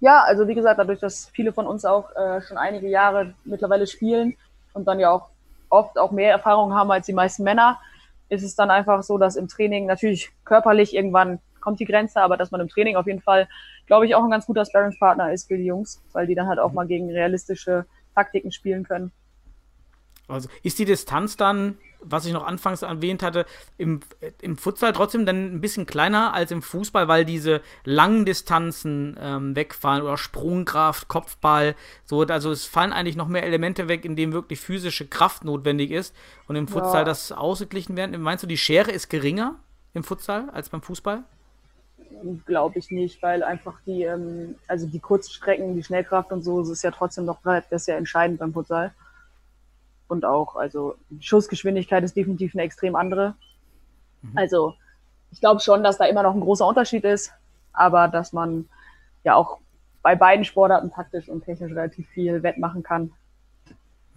[0.00, 3.86] Ja, also wie gesagt, dadurch, dass viele von uns auch äh, schon einige Jahre mittlerweile
[3.86, 4.36] spielen
[4.72, 5.28] und dann ja auch
[5.68, 7.78] oft auch mehr Erfahrung haben als die meisten Männer,
[8.30, 12.36] ist es dann einfach so, dass im Training natürlich körperlich irgendwann kommt die Grenze, aber
[12.36, 13.48] dass man im Training auf jeden Fall,
[13.86, 16.58] glaube ich, auch ein ganz guter Sparringspartner ist für die Jungs, weil die dann halt
[16.58, 19.12] auch mal gegen realistische Taktiken spielen können.
[20.30, 23.44] Also ist die Distanz dann, was ich noch anfangs erwähnt hatte,
[23.76, 24.00] im,
[24.40, 29.54] im Futsal trotzdem dann ein bisschen kleiner als im Fußball, weil diese langen Distanzen ähm,
[29.54, 34.32] wegfallen oder Sprungkraft, Kopfball, so, also es fallen eigentlich noch mehr Elemente weg, in denen
[34.32, 36.14] wirklich physische Kraft notwendig ist
[36.48, 37.04] und im Futsal Ja.
[37.04, 38.20] das ausgeglichen werden.
[38.22, 39.56] Meinst du, die Schere ist geringer
[39.92, 41.24] im Futsal als beim Fußball?
[42.44, 46.60] Glaube ich nicht, weil einfach die, ähm, also die kurzen Strecken, die Schnellkraft und so,
[46.60, 48.92] das ist ja trotzdem noch, das ist ja entscheidend beim Futsal.
[50.10, 53.34] Und auch, also Schussgeschwindigkeit ist definitiv eine extrem andere.
[54.34, 54.74] Also
[55.30, 57.32] ich glaube schon, dass da immer noch ein großer Unterschied ist,
[57.72, 58.68] aber dass man
[59.22, 59.58] ja auch
[60.02, 63.12] bei beiden Sportarten taktisch und technisch relativ viel wettmachen kann.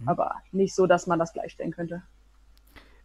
[0.06, 2.02] Aber nicht so, dass man das gleichstellen könnte.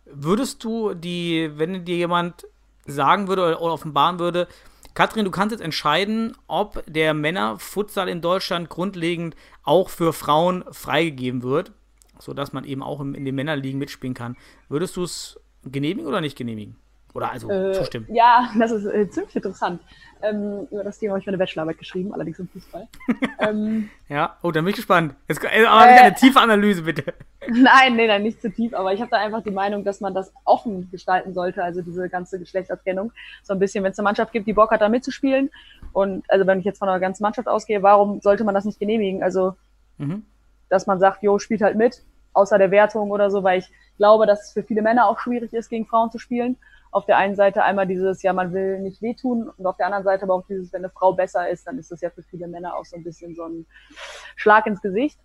[0.06, 2.48] Würdest du die, wenn dir jemand
[2.86, 4.48] sagen würde oder offenbaren würde,
[4.96, 11.44] Katrin, du kannst jetzt entscheiden, ob der Männerfutsal in Deutschland grundlegend auch für Frauen freigegeben
[11.44, 11.72] wird,
[12.20, 14.36] sodass man eben auch in den Männerligen mitspielen kann.
[14.68, 16.76] Würdest du es genehmigen oder nicht genehmigen?
[17.16, 18.06] Oder also Äh, zustimmen?
[18.14, 19.82] Ja, das ist äh, ziemlich interessant.
[20.22, 22.88] Ähm, über das Thema habe ich meine Bachelorarbeit geschrieben, allerdings im Fußball.
[23.40, 25.16] ähm, Ja, oh, dann bin ich gespannt.
[25.28, 26.00] Jetzt äh, aber Äh.
[26.02, 27.16] eine tiefe Analyse, bitte.
[27.50, 30.14] nein, nee, nein, nicht zu tief, aber ich habe da einfach die Meinung, dass man
[30.14, 33.12] das offen gestalten sollte, also diese ganze Geschlechtertrennung.
[33.42, 35.50] So ein bisschen, wenn es eine Mannschaft gibt, die Bock hat, da mitzuspielen.
[35.94, 38.80] Und also wenn ich jetzt von einer ganzen Mannschaft ausgehe, warum sollte man das nicht
[38.80, 39.24] genehmigen?
[39.24, 39.56] Also,
[39.98, 40.24] Mhm.
[40.70, 42.04] Dass man sagt, jo, spielt halt mit,
[42.34, 45.54] außer der Wertung oder so, weil ich glaube, dass es für viele Männer auch schwierig
[45.54, 46.58] ist, gegen Frauen zu spielen.
[46.92, 50.04] Auf der einen Seite einmal dieses, ja, man will nicht wehtun und auf der anderen
[50.04, 52.48] Seite aber auch dieses, wenn eine Frau besser ist, dann ist das ja für viele
[52.48, 53.66] Männer auch so ein bisschen so ein
[54.36, 55.20] Schlag ins Gesicht.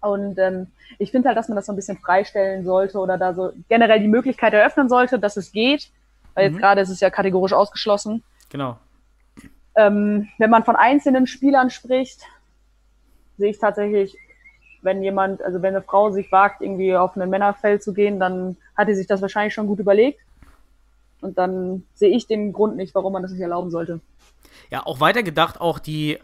[0.00, 0.66] Und ähm,
[0.98, 4.00] ich finde halt, dass man das so ein bisschen freistellen sollte oder da so generell
[4.00, 5.90] die Möglichkeit eröffnen sollte, dass es geht.
[6.34, 6.60] Weil jetzt Mhm.
[6.60, 8.22] gerade ist es ja kategorisch ausgeschlossen.
[8.50, 8.76] Genau.
[9.76, 12.20] Ähm, wenn man von einzelnen Spielern spricht,
[13.38, 14.16] sehe ich tatsächlich,
[14.82, 18.56] wenn jemand, also wenn eine Frau sich wagt, irgendwie auf ein Männerfeld zu gehen, dann
[18.76, 20.20] hat sie sich das wahrscheinlich schon gut überlegt.
[21.20, 24.00] Und dann sehe ich den Grund nicht, warum man das nicht erlauben sollte.
[24.70, 26.18] Ja, auch weitergedacht, auch die,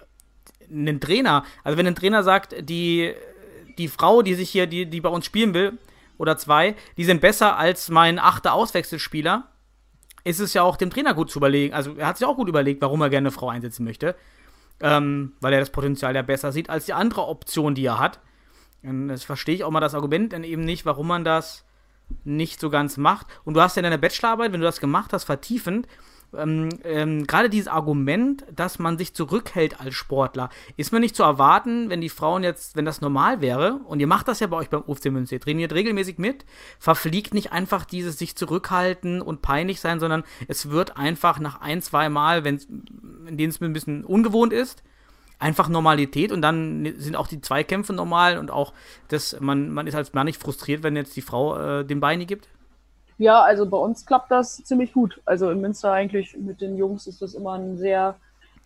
[0.70, 3.14] einen Trainer, also wenn ein Trainer sagt, die,
[3.78, 5.78] die Frau, die sich hier, die, die bei uns spielen will,
[6.18, 9.48] oder zwei, die sind besser als mein achter Auswechselspieler,
[10.22, 11.72] ist es ja auch dem Trainer gut zu überlegen.
[11.72, 14.14] Also er hat sich auch gut überlegt, warum er gerne eine Frau einsetzen möchte.
[14.82, 18.20] Ähm, weil er das Potenzial ja besser sieht als die andere Option, die er hat.
[18.82, 21.64] Und das verstehe ich auch mal das Argument dann eben nicht, warum man das
[22.24, 23.26] nicht so ganz macht.
[23.44, 25.86] Und du hast ja in deiner Bachelorarbeit, wenn du das gemacht hast, vertiefend,
[26.36, 31.22] ähm, ähm, gerade dieses Argument, dass man sich zurückhält als Sportler, ist mir nicht zu
[31.22, 34.56] erwarten, wenn die Frauen jetzt, wenn das normal wäre, und ihr macht das ja bei
[34.56, 36.44] euch beim UFC Münster, ihr trainiert regelmäßig mit,
[36.78, 41.82] verfliegt nicht einfach dieses sich zurückhalten und peinlich sein, sondern es wird einfach nach ein,
[41.82, 42.60] zwei Mal, wenn
[43.26, 44.82] in denen es mir ein bisschen ungewohnt ist,
[45.38, 46.32] einfach Normalität.
[46.32, 48.72] Und dann sind auch die Zweikämpfe normal und auch
[49.08, 52.26] das, man, man ist als Mann nicht frustriert, wenn jetzt die Frau äh, den Beini
[52.26, 52.48] gibt.
[53.20, 55.20] Ja, also bei uns klappt das ziemlich gut.
[55.26, 58.16] Also in Münster eigentlich mit den Jungs ist das immer ein sehr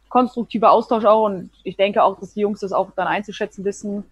[0.09, 4.05] konstruktiver Austausch auch und ich denke auch, dass die Jungs das auch dann einzuschätzen wissen.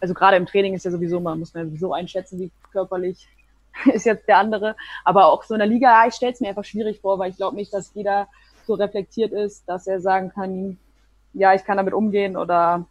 [0.00, 3.26] Also gerade im Training ist ja sowieso, man muss man ja sowieso einschätzen, wie körperlich
[3.86, 4.76] ist jetzt der andere.
[5.02, 7.38] Aber auch so in der Liga, ich stelle es mir einfach schwierig vor, weil ich
[7.38, 8.28] glaube nicht, dass jeder
[8.66, 10.76] so reflektiert ist, dass er sagen kann,
[11.32, 12.84] ja, ich kann damit umgehen oder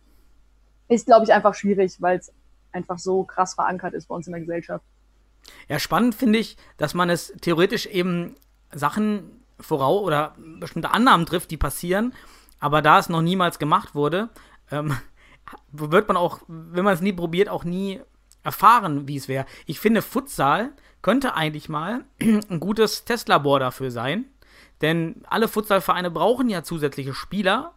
[0.87, 2.33] ist, glaube ich, einfach schwierig, weil es
[2.71, 4.83] einfach so krass verankert ist bei uns in der Gesellschaft.
[5.69, 8.35] Ja, spannend finde ich, dass man es theoretisch eben
[8.71, 12.13] Sachen voraus oder bestimmte Annahmen trifft, die passieren,
[12.59, 14.29] aber da es noch niemals gemacht wurde,
[14.71, 14.97] ähm,
[15.71, 18.01] wird man auch, wenn man es nie probiert, auch nie
[18.43, 19.45] erfahren, wie es wäre.
[19.65, 24.25] Ich finde, Futsal könnte eigentlich mal ein gutes Testlabor dafür sein.
[24.81, 27.73] Denn alle Futsalvereine brauchen ja zusätzliche Spieler.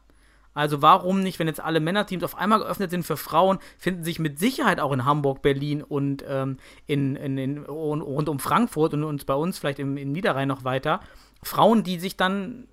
[0.57, 4.18] Also warum nicht, wenn jetzt alle Männerteams auf einmal geöffnet sind für Frauen, finden sich
[4.18, 9.04] mit Sicherheit auch in Hamburg, Berlin und ähm, in, in, in, rund um Frankfurt und,
[9.04, 11.00] und bei uns vielleicht im, im Niederrhein noch weiter
[11.42, 12.66] Frauen, die sich dann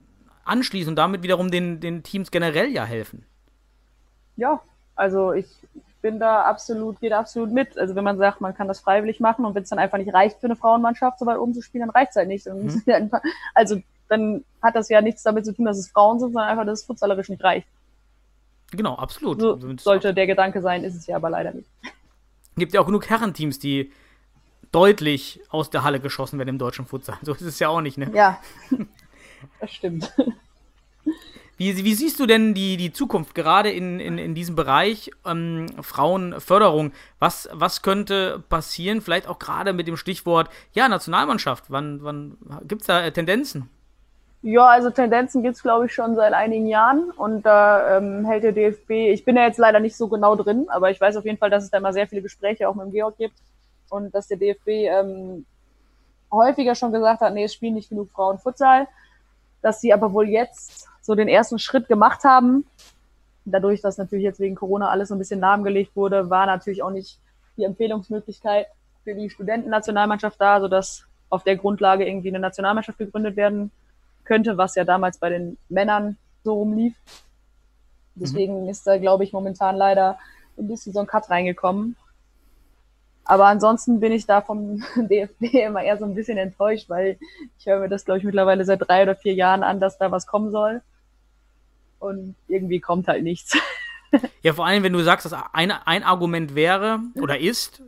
[0.46, 3.26] anschließen und damit wiederum den, den Teams generell ja helfen.
[4.38, 4.62] Ja,
[4.96, 5.48] also ich
[6.02, 7.78] bin da absolut, geht absolut mit.
[7.78, 10.14] Also wenn man sagt, man kann das freiwillig machen und wenn es dann einfach nicht
[10.14, 12.48] reicht für eine Frauenmannschaft, so weit oben zu spielen, dann reicht es halt nicht.
[12.48, 12.82] Mhm.
[13.54, 16.66] Also dann hat das ja nichts damit zu tun, dass es Frauen sind, sondern einfach,
[16.66, 17.68] dass es futsallerisch nicht reicht.
[18.72, 19.40] Genau, absolut.
[19.40, 21.70] So sollte der Gedanke sein, ist es ja aber leider nicht.
[22.56, 23.92] Gibt ja auch genug Herrenteams, die
[24.72, 27.18] deutlich aus der Halle geschossen werden im deutschen Futsal.
[27.22, 28.12] So ist es ja auch nicht, ne?
[28.14, 28.40] Ja,
[29.60, 30.12] das stimmt.
[31.58, 35.68] Wie, wie, siehst du denn die, die Zukunft gerade in, in, in diesem Bereich ähm,
[35.80, 36.92] Frauenförderung?
[37.20, 39.02] Was, was könnte passieren?
[39.02, 41.66] Vielleicht auch gerade mit dem Stichwort ja, Nationalmannschaft.
[41.70, 42.38] Wann, wann
[42.68, 43.70] gibt es da Tendenzen?
[44.46, 48.52] Ja, also Tendenzen gibt's glaube ich, schon seit einigen Jahren und da ähm, hält der
[48.52, 51.38] DFB, ich bin ja jetzt leider nicht so genau drin, aber ich weiß auf jeden
[51.38, 53.38] Fall, dass es da immer sehr viele Gespräche auch mit dem Georg gibt
[53.90, 55.46] und dass der DFB ähm,
[56.30, 58.90] häufiger schon gesagt hat, nee, es spielen nicht genug Frauen Futsal,
[59.62, 62.66] dass sie aber wohl jetzt so den ersten Schritt gemacht haben.
[63.46, 66.92] Dadurch, dass natürlich jetzt wegen Corona alles so ein bisschen lahmgelegt wurde, war natürlich auch
[66.92, 67.18] nicht
[67.56, 68.68] die Empfehlungsmöglichkeit
[69.06, 73.72] für die Studentennationalmannschaft da, sodass auf der Grundlage irgendwie eine Nationalmannschaft gegründet werden
[74.26, 76.96] könnte, was ja damals bei den Männern so rumlief.
[78.16, 78.70] Deswegen mhm.
[78.70, 80.18] ist da, glaube ich, momentan leider
[80.58, 81.96] ein bisschen so ein Cut reingekommen.
[83.26, 87.18] Aber ansonsten bin ich da vom DFB immer eher so ein bisschen enttäuscht, weil
[87.58, 90.12] ich höre mir das, glaube ich, mittlerweile seit drei oder vier Jahren an, dass da
[90.12, 90.82] was kommen soll.
[92.00, 93.58] Und irgendwie kommt halt nichts.
[94.44, 97.82] Ja, vor allem, wenn du sagst, dass ein, ein Argument wäre oder ist,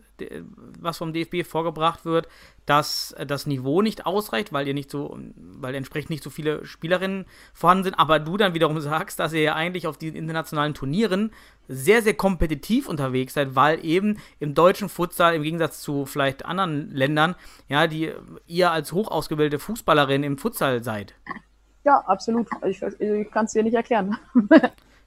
[0.79, 2.27] was vom DFB vorgebracht wird,
[2.65, 7.25] dass das Niveau nicht ausreicht, weil ihr nicht so, weil entsprechend nicht so viele Spielerinnen
[7.53, 11.31] vorhanden sind, aber du dann wiederum sagst, dass ihr ja eigentlich auf diesen internationalen Turnieren
[11.67, 16.91] sehr, sehr kompetitiv unterwegs seid, weil eben im deutschen Futsal, im Gegensatz zu vielleicht anderen
[16.91, 17.35] Ländern,
[17.67, 18.11] ja, die
[18.47, 21.15] ihr als hoch ausgebildete Fußballerin im Futsal seid.
[21.83, 22.47] Ja, absolut.
[22.65, 24.17] Ich, ich kann es dir nicht erklären.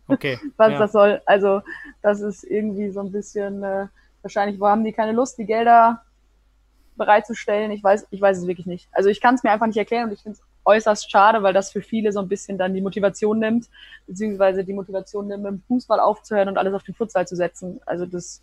[0.08, 0.38] Okay.
[0.56, 0.78] was ja.
[0.78, 1.20] das soll.
[1.26, 1.60] Also,
[2.02, 3.88] das ist irgendwie so ein bisschen, äh,
[4.28, 6.02] wahrscheinlich haben die keine Lust, die Gelder
[6.96, 7.70] bereitzustellen.
[7.70, 8.88] Ich weiß, ich weiß es wirklich nicht.
[8.92, 11.54] Also ich kann es mir einfach nicht erklären und ich finde es äußerst schade, weil
[11.54, 13.68] das für viele so ein bisschen dann die Motivation nimmt,
[14.06, 17.80] beziehungsweise die Motivation nimmt, mit dem Fußball aufzuhören und alles auf den Futsal zu setzen.
[17.86, 18.42] Also das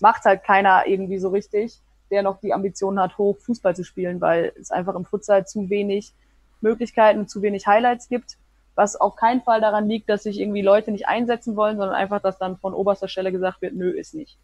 [0.00, 1.78] macht halt keiner irgendwie so richtig,
[2.10, 5.68] der noch die Ambition hat, hoch Fußball zu spielen, weil es einfach im Futsal zu
[5.68, 6.14] wenig
[6.62, 8.38] Möglichkeiten, zu wenig Highlights gibt
[8.76, 12.20] was auf keinen Fall daran liegt, dass sich irgendwie Leute nicht einsetzen wollen, sondern einfach,
[12.20, 14.38] dass dann von oberster Stelle gesagt wird, nö, ist nicht.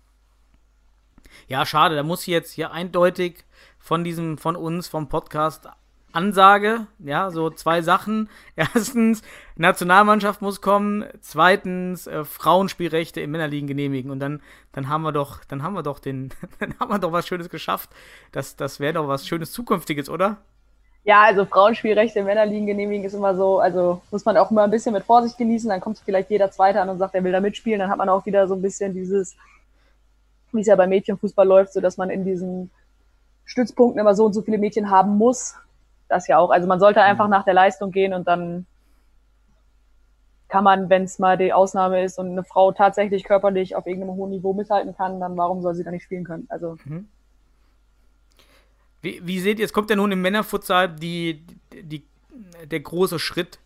[1.48, 3.44] Ja, schade, da muss ich jetzt hier eindeutig
[3.78, 5.68] von diesem, von uns, vom Podcast
[6.12, 8.28] Ansage, ja, so zwei Sachen.
[8.56, 9.22] Erstens,
[9.56, 11.04] Nationalmannschaft muss kommen.
[11.20, 14.10] Zweitens, äh, Frauenspielrechte im Männerligen genehmigen.
[14.10, 14.42] Und dann,
[14.72, 17.48] dann haben wir doch, dann haben wir doch den, dann haben wir doch was Schönes
[17.48, 17.90] geschafft.
[18.30, 20.38] Das, das wäre doch was Schönes Zukünftiges, oder?
[21.04, 24.70] Ja, also Frauenspielrechte in Männerligen genehmigen ist immer so, also muss man auch immer ein
[24.70, 27.40] bisschen mit Vorsicht genießen, dann kommt vielleicht jeder Zweite an und sagt, er will da
[27.40, 29.34] mitspielen, dann hat man auch wieder so ein bisschen dieses,
[30.53, 32.70] wie es ja bei Mädchenfußball läuft, so dass man in diesen
[33.44, 35.55] Stützpunkten immer so und so viele Mädchen haben muss.
[36.09, 36.50] Das ja auch.
[36.50, 38.66] Also man sollte einfach nach der Leistung gehen und dann
[40.48, 44.16] kann man, wenn es mal die Ausnahme ist und eine Frau tatsächlich körperlich auf irgendeinem
[44.16, 46.46] hohen Niveau mithalten kann, dann warum soll sie da nicht spielen können?
[46.50, 47.09] Also mhm.
[49.03, 52.05] Wie, wie seht ihr, es kommt ja nun im Männerfutsal die, die,
[52.64, 53.59] der große Schritt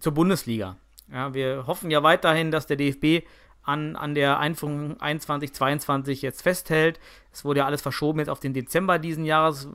[0.00, 0.76] zur Bundesliga.
[1.12, 3.24] Ja, wir hoffen ja weiterhin, dass der DFB
[3.64, 7.00] an, an der Einführung 21, 22 jetzt festhält.
[7.32, 9.68] Es wurde ja alles verschoben jetzt auf den Dezember diesen Jahres,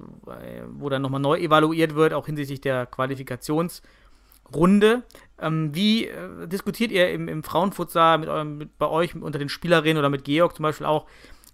[0.71, 5.03] wo dann nochmal neu evaluiert wird, auch hinsichtlich der Qualifikationsrunde.
[5.41, 9.49] Ähm, wie äh, diskutiert ihr im, im Frauenfutsal mit eurem, mit, bei euch unter den
[9.49, 11.05] Spielerinnen oder mit Georg zum Beispiel auch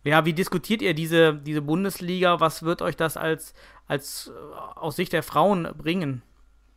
[0.05, 2.39] ja, wie diskutiert ihr diese, diese Bundesliga?
[2.39, 3.55] Was wird euch das als,
[3.87, 6.21] als äh, aus Sicht der Frauen bringen?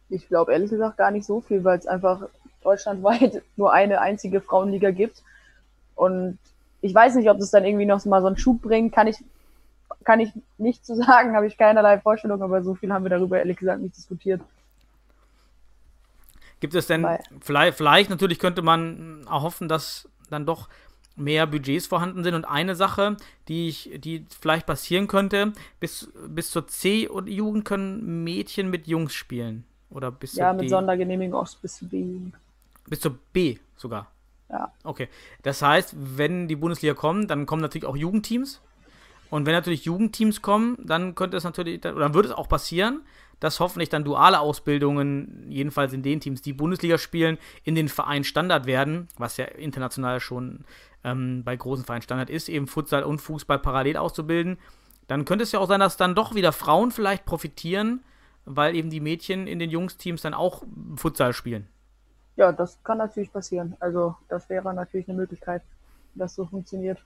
[0.08, 2.22] Ich glaube ehrlich gesagt gar nicht so viel, weil es einfach
[2.62, 5.22] deutschlandweit nur eine einzige Frauenliga gibt.
[5.98, 6.38] Und
[6.80, 9.16] ich weiß nicht, ob das dann irgendwie noch mal so einen Schub bringt, kann ich,
[10.04, 13.38] kann ich nicht zu sagen, habe ich keinerlei Vorstellung, aber so viel haben wir darüber
[13.38, 14.40] ehrlich gesagt nicht diskutiert.
[16.60, 17.06] Gibt es denn,
[17.40, 20.68] vielleicht, vielleicht natürlich könnte man erhoffen, dass dann doch
[21.18, 22.34] mehr Budgets vorhanden sind.
[22.34, 23.16] Und eine Sache,
[23.48, 29.64] die ich, die vielleicht passieren könnte, bis, bis zur C-Jugend können Mädchen mit Jungs spielen.
[29.90, 30.68] Oder bis Ja, mit D.
[30.68, 32.04] Sondergenehmigung auch bis zur B.
[32.86, 34.08] Bis zur B sogar.
[34.50, 34.72] Ja.
[34.84, 35.08] Okay.
[35.42, 38.60] Das heißt, wenn die Bundesliga kommt, dann kommen natürlich auch Jugendteams.
[39.30, 43.02] Und wenn natürlich Jugendteams kommen, dann könnte es natürlich, oder dann würde es auch passieren,
[43.40, 48.24] dass hoffentlich dann duale Ausbildungen, jedenfalls in den Teams, die Bundesliga spielen, in den Verein
[48.24, 50.64] Standard werden, was ja international schon
[51.04, 54.58] ähm, bei großen Vereinen Standard ist, eben Futsal und Fußball parallel auszubilden.
[55.06, 58.02] Dann könnte es ja auch sein, dass dann doch wieder Frauen vielleicht profitieren,
[58.44, 60.64] weil eben die Mädchen in den Jungsteams dann auch
[60.96, 61.68] Futsal spielen.
[62.38, 63.76] Ja, das kann natürlich passieren.
[63.80, 65.60] Also das wäre natürlich eine Möglichkeit,
[66.14, 67.02] dass so funktioniert.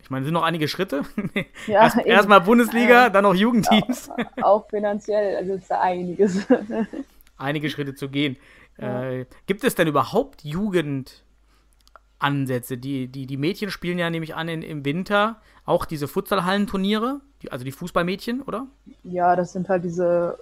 [0.00, 1.02] Ich meine, sind noch einige Schritte.
[1.66, 1.98] Ja, Erst.
[1.98, 3.10] Erstmal Bundesliga, Ja.
[3.10, 4.08] dann noch Jugendteams.
[4.40, 6.46] Auch finanziell, also ist da einiges.
[7.36, 8.36] Einige Schritte zu gehen.
[8.78, 12.78] Äh, gibt es denn überhaupt Jugendansätze?
[12.78, 17.52] Die, die, die Mädchen spielen ja nämlich an in, im Winter auch diese Futsalhallenturniere, die,
[17.52, 18.66] also die Fußballmädchen, oder?
[19.04, 20.38] Ja, das sind halt diese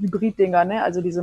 [0.00, 0.84] Hybrid-Dinger, ne?
[0.84, 1.22] Also diese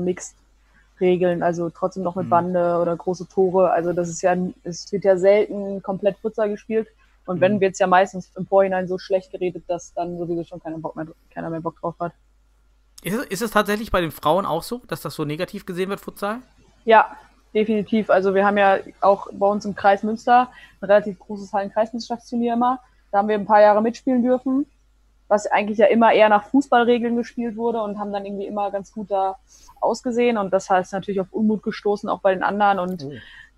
[1.00, 2.30] Mixed-Regeln, also trotzdem noch mit Mhm.
[2.30, 3.72] Bande oder große Tore.
[3.72, 6.88] Also das ist ja, es wird ja selten komplett Futsal gespielt.
[7.26, 7.62] Und wenn, Mhm.
[7.62, 10.96] wird es ja meistens im Vorhinein so schlecht geredet, dass dann sowieso schon keiner, Bock
[10.96, 12.12] mehr, keiner mehr Bock drauf hat.
[13.04, 15.90] Ist es, ist es tatsächlich bei den Frauen auch so, dass das so negativ gesehen
[15.90, 16.40] wird, Futsal?
[16.86, 17.16] Ja,
[17.54, 18.10] definitiv.
[18.10, 20.50] Also wir haben ja auch bei uns im Kreis Münster
[20.82, 22.80] ein relativ großes Hallen-Kreismeisterschaftsturnier immer.
[23.12, 24.66] Da haben wir ein paar Jahre mitspielen dürfen,
[25.34, 28.92] was eigentlich ja immer eher nach Fußballregeln gespielt wurde und haben dann irgendwie immer ganz
[28.92, 29.38] gut da
[29.82, 30.38] ausgesehen.
[30.38, 32.78] Und das heißt natürlich auf Unmut gestoßen, auch bei den anderen.
[32.78, 33.08] Und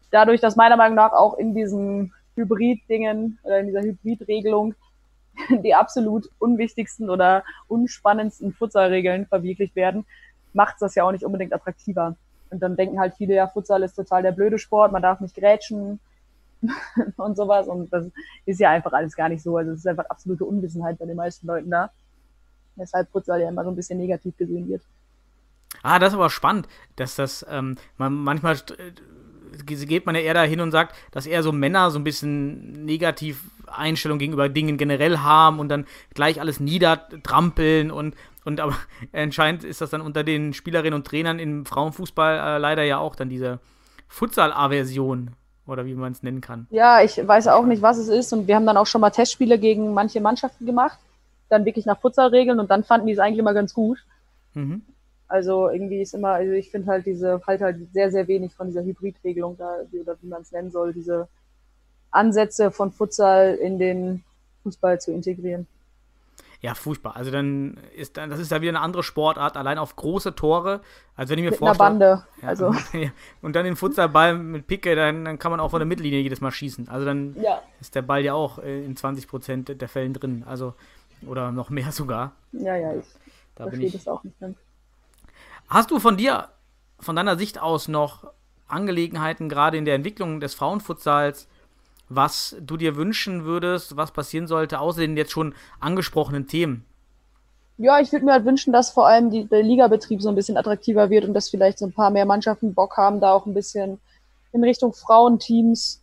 [0.09, 4.73] dadurch, dass meiner Meinung nach auch in diesen Hybrid-Dingen oder in dieser Hybrid-Regelung
[5.49, 10.05] die absolut unwichtigsten oder unspannendsten Futsalregeln verwirklicht werden,
[10.53, 12.15] macht das ja auch nicht unbedingt attraktiver.
[12.51, 15.35] Und dann denken halt viele, ja, Futsal ist total der blöde Sport, man darf nicht
[15.35, 15.99] grätschen
[17.17, 17.67] und sowas.
[17.67, 18.05] Und das
[18.45, 19.57] ist ja einfach alles gar nicht so.
[19.57, 21.91] Also es ist einfach absolute Unwissenheit bei den meisten Leuten da.
[22.75, 24.81] Weshalb Futsal ja immer so ein bisschen negativ gesehen wird.
[25.83, 28.91] Ah, das ist aber spannend, dass das, ähm, man, manchmal äh,
[29.65, 33.43] geht man ja eher dahin und sagt, dass eher so Männer so ein bisschen negativ
[33.67, 38.75] Einstellung gegenüber Dingen generell haben und dann gleich alles niedertrampeln und, und aber
[39.13, 43.15] anscheinend ist das dann unter den Spielerinnen und Trainern im Frauenfußball äh, leider ja auch
[43.15, 43.59] dann diese
[44.07, 45.31] Futsal-Aversion
[45.67, 46.67] oder wie man es nennen kann.
[46.69, 48.33] Ja, ich weiß auch nicht, was es ist.
[48.33, 50.99] Und wir haben dann auch schon mal Testspiele gegen manche Mannschaften gemacht.
[51.49, 54.03] Dann wirklich nach Futsalregeln und dann fanden die es eigentlich immer ganz gut.
[54.53, 54.83] Mhm.
[55.27, 58.67] Also irgendwie ist immer, also ich finde halt diese, halt halt sehr, sehr wenig von
[58.67, 61.27] dieser Hybridregelung da, wie- oder wie man es nennen soll, diese
[62.11, 64.23] Ansätze von Futsal in den
[64.63, 65.67] Fußball zu integrieren.
[66.61, 67.15] Ja, furchtbar.
[67.15, 70.81] Also dann ist dann, das ist ja wieder eine andere Sportart, allein auf große Tore.
[71.15, 71.89] Also wenn ich mir Mit einer vorstelle.
[71.89, 72.27] Bande.
[72.41, 72.73] Ja, Also.
[73.41, 76.41] Und dann den Futsalball mit Picke, dann, dann kann man auch von der Mittellinie jedes
[76.41, 76.89] Mal schießen.
[76.89, 80.43] Also dann ja, ist der Ball ja auch äh, in 20% der Fällen drin.
[80.47, 80.73] Also,
[81.27, 82.33] oder noch mehr sogar.
[82.51, 83.05] ja, ja, ich
[83.55, 83.93] Da bin verstehe ich.
[83.93, 84.57] das auch nicht ganz.
[85.67, 86.49] Hast du von dir,
[86.99, 88.31] von deiner Sicht aus noch
[88.67, 91.47] Angelegenheiten, gerade in der Entwicklung des Frauenfutsals,
[92.09, 96.85] was du dir wünschen würdest, was passieren sollte, außer den jetzt schon angesprochenen Themen?
[97.77, 100.55] Ja, ich würde mir halt wünschen, dass vor allem die, der Ligabetrieb so ein bisschen
[100.55, 103.53] attraktiver wird und dass vielleicht so ein paar mehr Mannschaften Bock haben, da auch ein
[103.53, 103.99] bisschen
[104.53, 106.01] in Richtung Frauenteams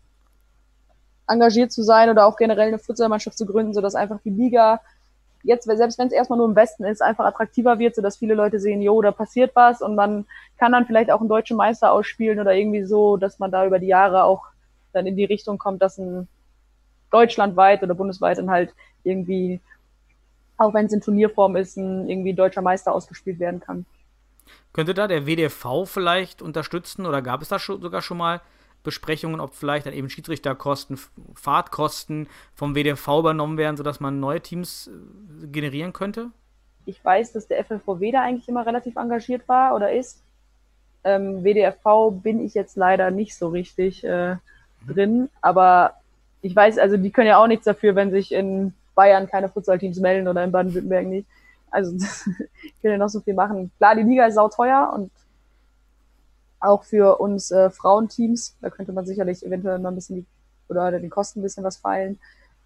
[1.27, 4.81] engagiert zu sein oder auch generell eine Futsalmannschaft zu gründen, sodass einfach die Liga
[5.43, 8.61] jetzt, selbst wenn es erstmal nur im Westen ist, einfach attraktiver wird, sodass viele Leute
[8.61, 10.27] sehen, jo, da passiert was und man
[10.59, 13.79] kann dann vielleicht auch einen deutschen Meister ausspielen oder irgendwie so, dass man da über
[13.79, 14.45] die Jahre auch
[14.93, 16.29] dann in die Richtung kommt, dass ein
[17.11, 18.75] deutschlandweit oder bundesweit dann halt
[19.05, 19.61] irgendwie
[20.63, 23.85] auch wenn es in Turnierform ist, ein irgendwie deutscher Meister ausgespielt werden kann.
[24.73, 28.41] Könnte da der WDV vielleicht unterstützen oder gab es da schon, sogar schon mal
[28.83, 30.99] Besprechungen, ob vielleicht dann eben Schiedsrichterkosten,
[31.35, 36.31] Fahrtkosten vom WDV übernommen werden, sodass man neue Teams äh, generieren könnte?
[36.85, 40.25] Ich weiß, dass der FLVW da eigentlich immer relativ engagiert war oder ist.
[41.05, 44.37] Ähm, WDFV bin ich jetzt leider nicht so richtig äh,
[44.87, 45.95] drin, aber
[46.41, 49.99] ich weiß, also die können ja auch nichts dafür, wenn sich in Bayern keine Futsalteams
[50.01, 51.27] melden oder in Baden-Württemberg nicht.
[51.71, 53.71] Also das können ja noch so viel machen.
[53.79, 55.11] Klar, die Liga ist sauteuer und
[56.61, 60.27] auch für uns äh, Frauenteams, da könnte man sicherlich eventuell mal ein bisschen die,
[60.69, 62.19] oder den Kosten ein bisschen was feilen,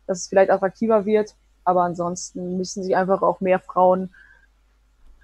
[0.06, 1.34] dass es vielleicht attraktiver wird.
[1.64, 4.10] Aber ansonsten müssen sich einfach auch mehr Frauen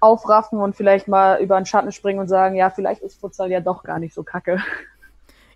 [0.01, 3.61] aufraffen und vielleicht mal über den Schatten springen und sagen, ja, vielleicht ist Futsal ja
[3.61, 4.61] doch gar nicht so kacke.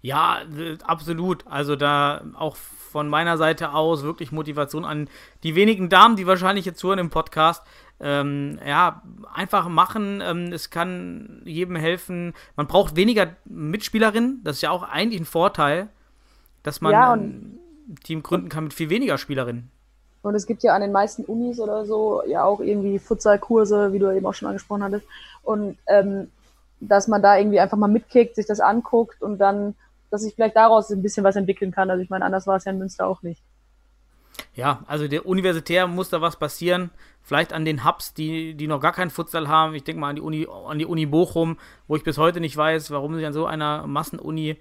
[0.02, 0.42] Ja,
[0.84, 1.46] absolut.
[1.48, 5.10] Also da auch von meiner Seite aus wirklich Motivation an
[5.44, 7.64] die wenigen Damen, die wahrscheinlich jetzt hören im Podcast.
[8.00, 9.02] Ähm, ja,
[9.34, 10.22] einfach machen.
[10.24, 12.34] Ähm, es kann jedem helfen.
[12.56, 14.42] Man braucht weniger Mitspielerinnen.
[14.44, 15.90] Das ist ja auch eigentlich ein Vorteil,
[16.64, 17.60] dass man Ja, ein
[18.04, 19.72] Team gründen kann mit viel weniger Spielerinnen.
[20.22, 24.00] Und es gibt ja an den meisten Unis oder so ja auch irgendwie Futsalkurse, wie
[24.00, 25.06] du eben auch schon angesprochen hattest.
[25.44, 26.30] Und ähm,
[26.80, 29.76] dass man da irgendwie einfach mal mitkickt, sich das anguckt und dann
[30.10, 31.90] dass sich vielleicht daraus ein bisschen was entwickeln kann.
[31.90, 33.42] Also ich meine, anders war es ja in Münster auch nicht.
[34.54, 36.90] Ja, also der Universitär muss da was passieren.
[37.22, 39.76] Vielleicht an den Hubs, die, die noch gar keinen Futsal haben.
[39.76, 42.56] Ich denke mal an die, Uni, an die Uni Bochum, wo ich bis heute nicht
[42.56, 44.58] weiß, warum sich an so einer Massenuni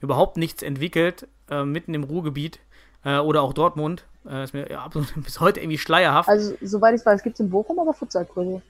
[0.00, 2.60] überhaupt nichts entwickelt, äh, mitten im Ruhrgebiet.
[3.04, 4.04] Äh, oder auch Dortmund.
[4.28, 6.28] Äh, ist mir ja, bis heute irgendwie schleierhaft.
[6.28, 8.62] Also, soweit ich weiß, gibt es in Bochum aber Futsalkurse.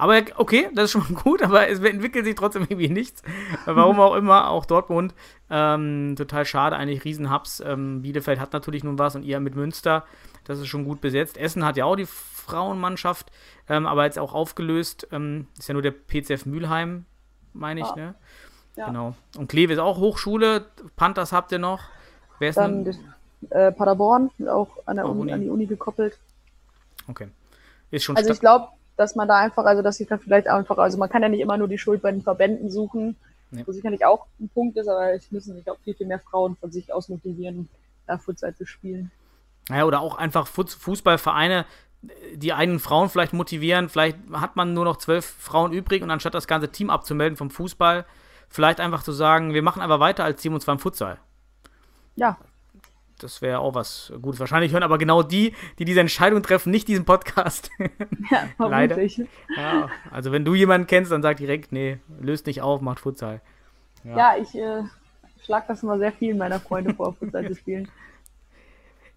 [0.00, 3.22] Aber okay, das ist schon mal gut, aber es entwickelt sich trotzdem irgendwie nichts.
[3.66, 5.14] Warum auch immer, auch Dortmund.
[5.50, 7.60] Ähm, total schade, eigentlich Riesenhubs.
[7.60, 10.04] Ähm, Bielefeld hat natürlich nun was und ihr mit Münster,
[10.44, 11.36] das ist schon gut besetzt.
[11.36, 13.30] Essen hat ja auch die Frauenmannschaft,
[13.68, 15.06] ähm, aber jetzt auch aufgelöst.
[15.12, 17.04] Ähm, ist ja nur der PCF Mülheim,
[17.52, 17.96] meine ich, Ja.
[17.96, 18.14] ne?
[18.76, 18.86] Ja.
[18.86, 19.14] Genau.
[19.36, 20.64] Und Kleve ist auch Hochschule.
[20.96, 21.80] Panthers habt ihr noch.
[22.38, 22.96] Wer ist Dann denn?
[23.50, 25.32] äh, Paderborn, auch an, der Auch Uni, Uni.
[25.32, 26.18] an die Uni gekoppelt.
[27.08, 27.28] Okay.
[27.90, 28.68] Ist schon Also ich glaube,
[29.00, 31.40] dass man da einfach, also dass sich da vielleicht einfach, also man kann ja nicht
[31.40, 33.16] immer nur die Schuld bei den Verbänden suchen,
[33.52, 33.64] Nee.
[33.66, 36.54] wo sicherlich auch ein Punkt ist, aber es müssen sich auch viel, viel mehr Frauen
[36.56, 37.68] von sich aus motivieren,
[38.06, 39.10] da Futsal zu spielen.
[39.68, 41.64] Ja, oder auch einfach Fuß- Fußballvereine,
[42.34, 43.88] die eigenen Frauen vielleicht motivieren.
[43.88, 47.50] Vielleicht hat man nur noch zwölf Frauen übrig und anstatt das ganze Team abzumelden vom
[47.50, 48.04] Fußball,
[48.48, 51.18] vielleicht einfach zu sagen, wir machen einfach weiter als Team und zwar im Futsal.
[52.16, 52.38] Ja,
[53.22, 54.40] Das wäre auch was Gutes.
[54.40, 57.70] Wahrscheinlich hören aber genau die, die diese Entscheidung treffen, nicht diesen Podcast.
[58.30, 59.00] ja Leider.
[59.00, 63.40] ja, also wenn du jemanden kennst, dann sag direkt, nee, löst nicht auf, macht Futsal.
[64.04, 64.82] Ja, ich äh,
[65.44, 67.88] schlag das immer sehr vielen meiner Freunde vor, Futsal zu spielen.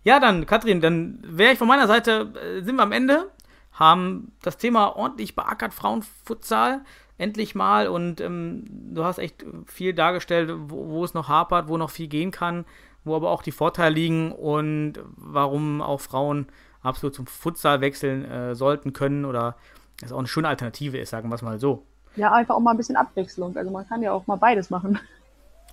[0.06, 3.32] Ja, dann, Katrin, dann wäre ich von meiner Seite, äh, sind wir am Ende,
[3.72, 6.82] haben das Thema ordentlich beackert, Frauenfutsal,
[7.18, 7.88] endlich mal.
[7.88, 12.08] Und ähm, du hast echt viel dargestellt, wo, wo es noch hapert, wo noch viel
[12.08, 12.66] gehen kann,
[13.04, 16.48] wo aber auch die Vorteile liegen und warum auch Frauen
[16.82, 19.56] absolut zum Futsal wechseln äh, sollten können oder
[20.02, 21.86] es auch eine schöne Alternative ist, sagen wir es mal so.
[22.16, 23.56] Ja, einfach auch mal ein bisschen Abwechslung.
[23.58, 25.00] Also man kann ja auch mal beides machen.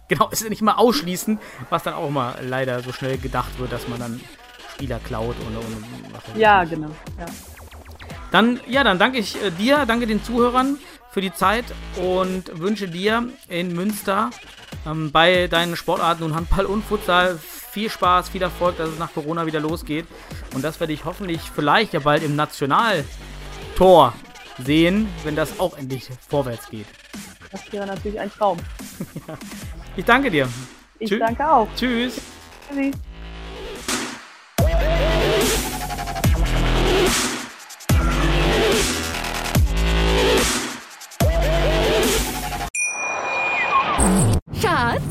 [0.09, 3.71] Genau, es ist nicht mal ausschließen, was dann auch mal leider so schnell gedacht wird,
[3.71, 4.21] dass man dann
[4.75, 5.55] Spieler klaut und,
[6.13, 6.41] weiß ich.
[6.41, 6.89] Ja, genau.
[7.17, 7.27] Ja.
[8.33, 10.79] Dann, ja, dann danke ich äh, dir, danke den Zuhörern
[11.13, 11.65] für die Zeit
[11.97, 14.31] und wünsche dir in Münster
[14.87, 19.13] ähm, bei deinen Sportarten und Handball und Futsal viel Spaß, viel Erfolg, dass es nach
[19.13, 20.07] Corona wieder losgeht
[20.55, 24.13] und dass wir dich hoffentlich vielleicht ja bald im Nationaltor
[24.65, 26.87] sehen, wenn das auch endlich vorwärts geht.
[27.51, 28.59] Das wäre natürlich ein Traum.
[29.97, 30.49] Ich danke dir.
[31.01, 31.67] Ich Tschü- danke auch.
[31.77, 32.21] Tschüss.
[32.69, 32.93] Tschüssi.